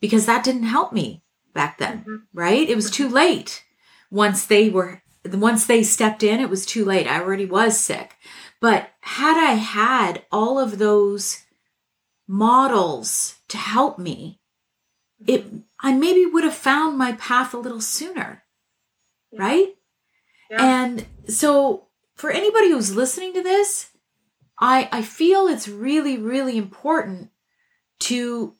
[0.00, 1.22] because that didn't help me
[1.52, 2.16] back then, mm-hmm.
[2.32, 2.68] right?
[2.68, 3.64] It was too late.
[4.10, 7.06] Once they were once they stepped in, it was too late.
[7.06, 8.16] I already was sick.
[8.60, 11.44] But had I had all of those
[12.26, 14.40] models to help me,
[15.26, 15.44] it
[15.80, 18.44] I maybe would have found my path a little sooner.
[19.30, 19.40] Yeah.
[19.42, 19.68] Right?
[20.50, 23.90] And so for anybody who's listening to this,
[24.58, 27.30] I I feel it's really really important
[28.00, 28.54] to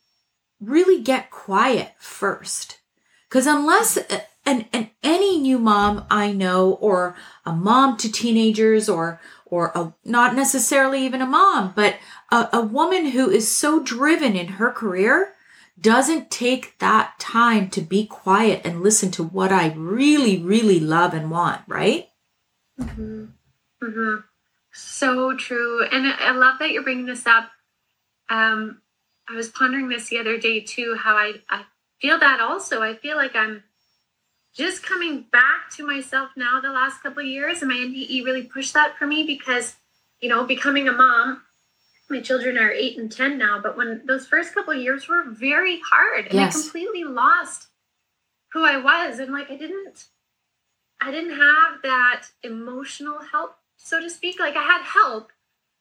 [0.60, 2.80] really get quiet first.
[3.30, 3.98] Cuz unless
[4.44, 9.94] and and any new mom I know or a mom to teenagers or or a,
[10.04, 11.96] not necessarily even a mom, but
[12.30, 15.34] a, a woman who is so driven in her career
[15.80, 21.14] doesn't take that time to be quiet and listen to what I really, really love
[21.14, 22.08] and want, right?
[22.80, 23.26] Mm-hmm.
[23.82, 24.16] Mm-hmm.
[24.72, 25.84] So true.
[25.86, 27.50] And I love that you're bringing this up.
[28.28, 28.82] Um,
[29.28, 31.64] I was pondering this the other day too, how I, I
[32.00, 32.82] feel that also.
[32.82, 33.62] I feel like I'm
[34.54, 38.42] just coming back to myself now the last couple of years, and my NDE really
[38.42, 39.76] pushed that for me because,
[40.20, 41.42] you know, becoming a mom,
[42.10, 45.80] my children are eight and ten now but when those first couple years were very
[45.90, 46.56] hard and yes.
[46.56, 47.68] i completely lost
[48.52, 49.18] who i was.
[49.18, 50.06] And like i didn't
[51.00, 54.40] i didn't have that emotional help so to speak.
[54.40, 55.30] Like i had help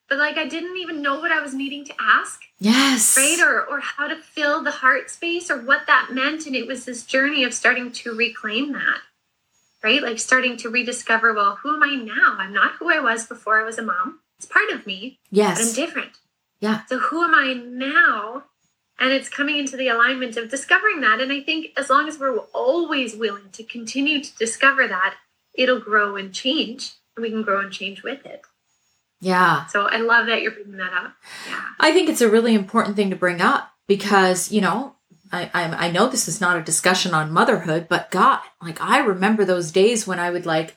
[0.10, 3.16] but like i didn't even know what i was needing to ask yes.
[3.18, 3.40] right?
[3.42, 6.46] Or or how to fill the heart space or what that meant.
[6.46, 9.00] And it was this journey of starting to reclaim that
[9.84, 10.02] right?
[10.02, 12.36] Like starting to rediscover well who am i now?
[12.38, 15.20] I'm not who i was before i was a mom it's part of me.
[15.32, 15.60] Yes.
[15.60, 16.12] But I'm different.
[16.60, 16.82] Yeah.
[16.88, 18.44] So who am I now?
[19.00, 21.22] And it's coming into the alignment of discovering that.
[21.22, 25.16] And I think as long as we're always willing to continue to discover that,
[25.54, 28.42] it'll grow and change, and we can grow and change with it.
[29.20, 29.66] Yeah.
[29.68, 31.14] So I love that you're bringing that up.
[31.48, 31.62] Yeah.
[31.80, 34.96] I think it's a really important thing to bring up because, you know,
[35.32, 39.00] I, I, I know this is not a discussion on motherhood, but God, like I
[39.00, 40.76] remember those days when I would like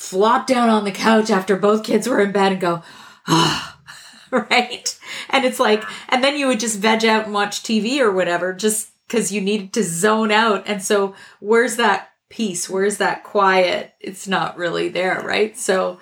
[0.00, 2.82] flop down on the couch after both kids were in bed and go,
[3.28, 3.78] ah,
[4.30, 4.98] right?
[5.28, 8.54] And it's like, and then you would just veg out and watch TV or whatever,
[8.54, 10.66] just because you needed to zone out.
[10.66, 12.68] And so, where's that peace?
[12.68, 13.92] Where's that quiet?
[14.00, 15.56] It's not really there, right?
[15.56, 16.00] So,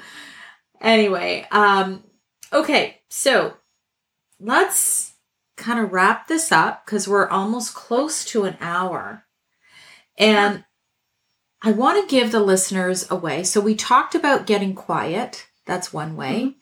[0.81, 2.05] anyway, um,
[2.53, 3.55] okay, so
[4.39, 5.13] let's
[5.57, 9.25] kind of wrap this up because we're almost close to an hour.
[10.17, 10.65] And
[11.63, 13.43] I want to give the listeners a way.
[13.43, 15.47] So we talked about getting quiet.
[15.67, 16.55] That's one way.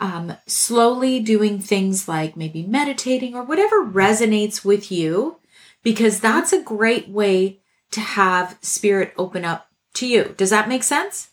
[0.00, 5.38] Um, slowly doing things like maybe meditating or whatever resonates with you,
[5.82, 10.34] because that's a great way to have spirit open up to you.
[10.36, 11.30] Does that make sense?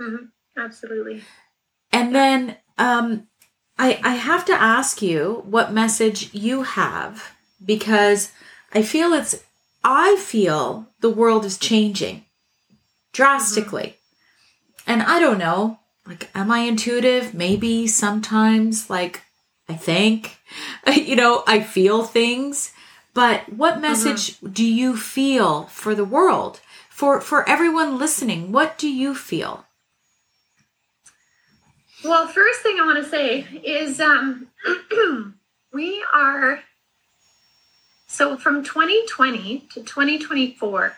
[0.00, 0.26] Mm-hmm.
[0.56, 1.22] Absolutely.
[1.92, 3.28] And then um,
[3.78, 7.34] I, I have to ask you what message you have
[7.64, 8.32] because
[8.72, 9.42] I feel it's,
[9.84, 12.24] I feel the world is changing
[13.12, 13.96] drastically.
[14.86, 17.34] And I don't know, like, am I intuitive?
[17.34, 19.22] Maybe sometimes, like,
[19.68, 20.38] I think,
[20.86, 22.72] you know, I feel things.
[23.14, 26.60] But what message do you feel for the world?
[26.88, 29.66] For, for everyone listening, what do you feel?
[32.04, 34.48] Well, first thing I want to say is um,
[35.72, 36.60] we are
[38.06, 40.96] so from 2020 to 2024,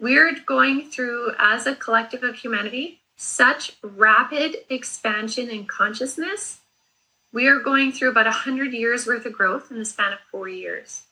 [0.00, 6.60] we're going through as a collective of humanity such rapid expansion in consciousness.
[7.32, 10.48] We are going through about 100 years worth of growth in the span of four
[10.48, 11.04] years.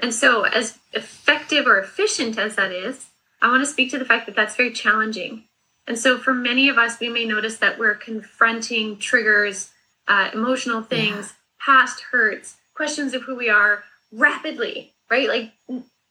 [0.00, 3.06] And so, as effective or efficient as that is,
[3.40, 5.44] I want to speak to the fact that that's very challenging
[5.86, 9.70] and so, for many of us, we may notice that we're confronting triggers,
[10.06, 11.64] uh, emotional things, yeah.
[11.64, 15.28] past hurts, questions of who we are rapidly, right?
[15.28, 15.52] Like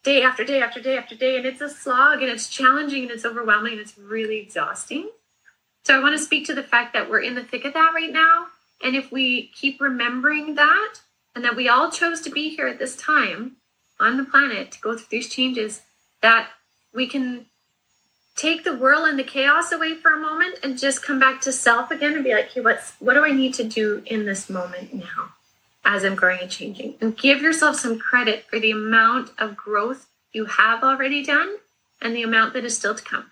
[0.04, 1.38] day after day after day after day.
[1.38, 5.10] And it's a slog and it's challenging and it's overwhelming and it's really exhausting.
[5.84, 7.93] So, I want to speak to the fact that we're in the thick of that
[7.95, 8.47] right now.
[8.84, 10.95] And if we keep remembering that
[11.36, 13.58] and that we all chose to be here at this time
[13.99, 15.82] on the planet to go through these changes,
[16.22, 16.49] that
[16.93, 17.45] we can
[18.36, 21.52] take the whirl and the chaos away for a moment and just come back to
[21.52, 24.49] self again and be like, hey, what's what do I need to do in this
[24.49, 25.34] moment now
[25.84, 26.96] as I'm growing and changing?
[27.02, 31.58] And give yourself some credit for the amount of growth you have already done
[32.02, 33.32] and the amount that is still to come.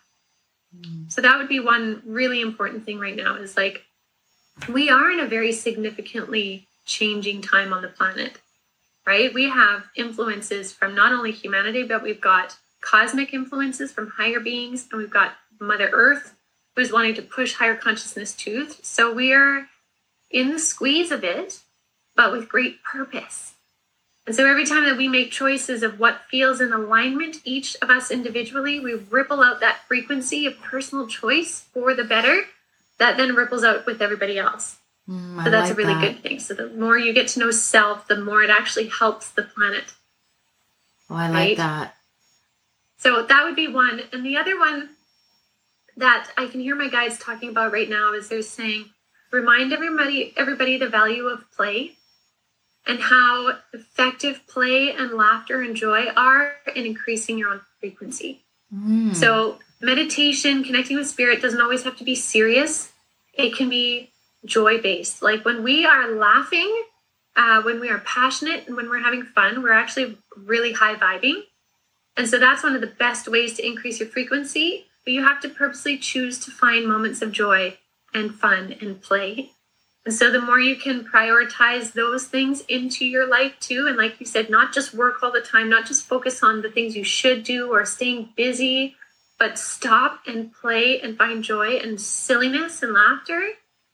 [0.75, 1.11] Mm.
[1.11, 3.83] So that would be one really important thing right now is like
[4.67, 8.39] we are in a very significantly changing time on the planet.
[9.05, 9.33] Right?
[9.33, 14.87] We have influences from not only humanity, but we've got cosmic influences from higher beings,
[14.91, 16.35] and we've got Mother Earth
[16.75, 18.69] who's wanting to push higher consciousness too.
[18.81, 19.67] So we are
[20.31, 21.59] in the squeeze of it,
[22.19, 23.53] but with great purpose.
[24.27, 27.89] And so every time that we make choices of what feels in alignment, each of
[27.89, 32.41] us individually, we ripple out that frequency of personal choice for the better
[32.97, 34.79] that then ripples out with everybody else.
[35.07, 36.01] Mm, so that's like a really that.
[36.01, 36.39] good thing.
[36.39, 39.85] So the more you get to know self, the more it actually helps the planet.
[41.09, 41.57] Oh, I like right?
[41.57, 41.95] that.
[42.97, 44.01] So that would be one.
[44.11, 44.89] And the other one
[45.95, 48.89] that I can hear my guides talking about right now is they're saying,
[49.31, 51.95] remind everybody everybody the value of play
[52.85, 58.41] and how effective play and laughter and joy are in increasing your own frequency.
[58.73, 59.15] Mm.
[59.15, 62.91] So meditation, connecting with spirit doesn't always have to be serious.
[63.33, 64.11] It can be
[64.45, 65.21] joy based.
[65.21, 66.83] Like when we are laughing,
[67.35, 71.41] uh, when we are passionate and when we're having fun, we're actually really high vibing.
[72.17, 74.85] And so that's one of the best ways to increase your frequency.
[75.05, 77.77] But you have to purposely choose to find moments of joy
[78.13, 79.51] and fun and play.
[80.05, 84.19] And so the more you can prioritize those things into your life too, and like
[84.19, 87.03] you said, not just work all the time, not just focus on the things you
[87.03, 88.95] should do or staying busy,
[89.37, 93.49] but stop and play and find joy and silliness and laughter,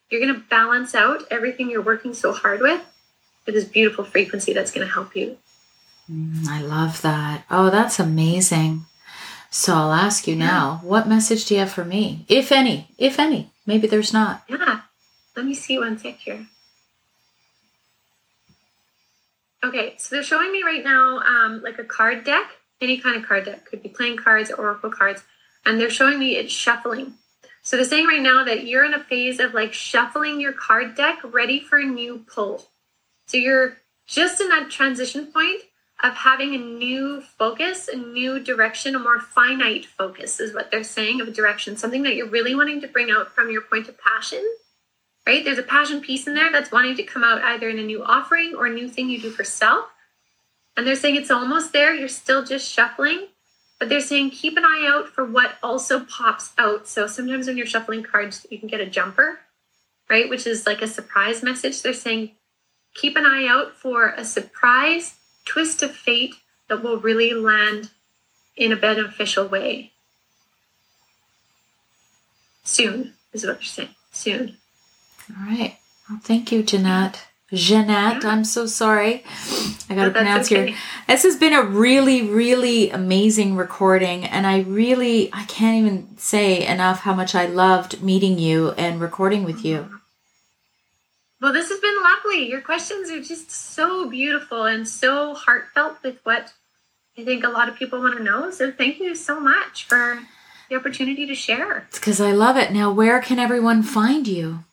[0.09, 2.81] you're going to balance out everything you're working so hard with
[3.45, 5.37] with this beautiful frequency that's going to help you.
[6.11, 7.45] Mm, I love that.
[7.49, 8.85] Oh, that's amazing.
[9.51, 10.45] So I'll ask you yeah.
[10.45, 12.25] now, what message do you have for me?
[12.27, 13.51] If any, if any.
[13.65, 14.43] Maybe there's not.
[14.47, 14.81] Yeah.
[15.35, 16.47] Let me see one sec here.
[19.63, 23.27] Okay, so they're showing me right now um, like a card deck, any kind of
[23.27, 25.23] card deck, could be playing cards or oracle cards,
[25.65, 27.15] and they're showing me it's shuffling.
[27.63, 30.93] So they're saying right now that you're in a phase of like shuffling your card
[30.95, 32.63] deck ready for a new pull.
[33.25, 35.63] So you're just in that transition point
[36.03, 40.83] of having a new focus, a new direction, a more finite focus is what they're
[40.83, 43.89] saying of a direction, something that you're really wanting to bring out from your point
[43.89, 44.45] of passion.
[45.27, 45.43] Right?
[45.43, 48.03] There's a passion piece in there that's wanting to come out either in a new
[48.03, 49.85] offering or a new thing you do for self.
[50.77, 53.27] And they're saying it's almost there, you're still just shuffling,
[53.79, 56.87] but they're saying keep an eye out for what also pops out.
[56.87, 59.39] So sometimes when you're shuffling cards, you can get a jumper,
[60.09, 60.29] right?
[60.29, 61.81] Which is like a surprise message.
[61.81, 62.31] They're saying
[62.93, 65.15] keep an eye out for a surprise
[65.45, 66.35] twist of fate
[66.67, 67.89] that will really land
[68.57, 69.91] in a beneficial way.
[72.63, 73.95] Soon is what you're saying.
[74.11, 74.57] Soon.
[75.29, 75.77] All right.
[76.09, 77.25] Well, thank you, Jeanette.
[77.53, 78.25] Jeanette.
[78.25, 79.23] I'm so sorry.
[79.89, 80.69] I got to pronounce okay.
[80.69, 80.77] your.
[81.07, 86.65] This has been a really, really amazing recording, and I really, I can't even say
[86.65, 89.77] enough how much I loved meeting you and recording with you.
[89.77, 89.95] Mm-hmm.
[91.41, 92.49] Well, this has been lovely.
[92.49, 96.53] Your questions are just so beautiful and so heartfelt with what
[97.17, 98.49] I think a lot of people want to know.
[98.49, 100.19] So, thank you so much for
[100.69, 101.85] the opportunity to share.
[101.89, 102.71] It's because I love it.
[102.71, 104.63] Now, where can everyone find you?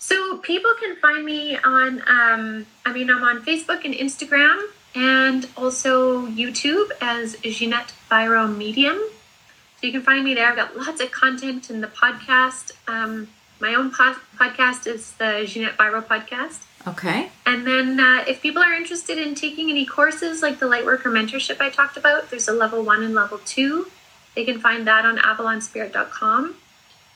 [0.00, 5.46] So people can find me on, um, I mean, I'm on Facebook and Instagram and
[5.56, 8.96] also YouTube as Ginette Biro Medium.
[8.96, 10.48] So you can find me there.
[10.48, 12.72] I've got lots of content in the podcast.
[12.88, 13.28] Um,
[13.60, 16.62] my own pod- podcast is the Ginette Biro podcast.
[16.88, 17.30] Okay.
[17.44, 21.60] And then uh, if people are interested in taking any courses like the Lightworker mentorship
[21.60, 23.88] I talked about, there's a level one and level two.
[24.34, 26.56] They can find that on avalonspirit.com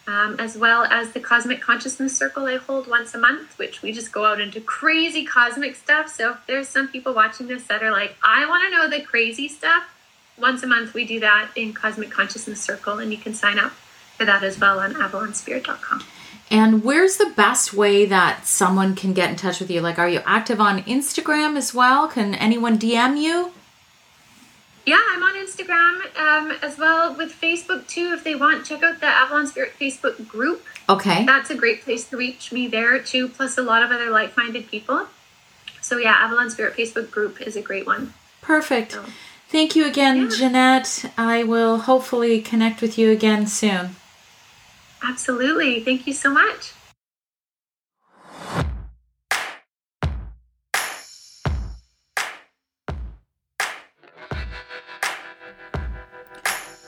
[0.06, 3.92] um, as well as the Cosmic Consciousness Circle I hold once a month, which we
[3.92, 6.08] just go out into crazy cosmic stuff.
[6.08, 9.04] So if there's some people watching this that are like, I want to know the
[9.04, 9.84] crazy stuff,
[10.38, 13.72] once a month we do that in Cosmic Consciousness Circle, and you can sign up
[14.16, 16.04] for that as well on avalonspirit.com.
[16.50, 19.80] And where's the best way that someone can get in touch with you?
[19.80, 22.08] Like, are you active on Instagram as well?
[22.08, 23.52] Can anyone DM you?
[24.86, 28.12] Yeah, I'm on Instagram um, as well with Facebook too.
[28.12, 30.62] If they want, check out the Avalon Spirit Facebook group.
[30.88, 31.24] Okay.
[31.24, 34.36] That's a great place to reach me there too, plus a lot of other like
[34.36, 35.06] minded people.
[35.80, 38.12] So, yeah, Avalon Spirit Facebook group is a great one.
[38.42, 38.92] Perfect.
[38.92, 39.04] So,
[39.48, 40.26] Thank you again, yeah.
[40.28, 41.12] Ginette.
[41.16, 43.96] I will hopefully connect with you again soon.
[45.02, 45.80] Absolutely.
[45.80, 46.73] Thank you so much.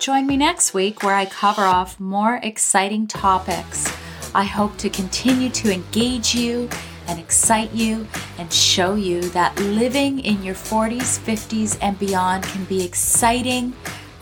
[0.07, 3.93] Join me next week where I cover off more exciting topics.
[4.37, 6.69] I hope to continue to engage you
[7.09, 8.07] and excite you
[8.39, 13.73] and show you that living in your 40s, 50s, and beyond can be exciting,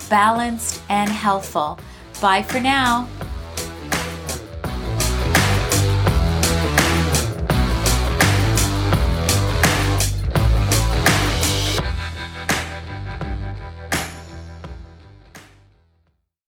[0.09, 1.79] balanced, and healthful.
[2.19, 3.07] Bye for now.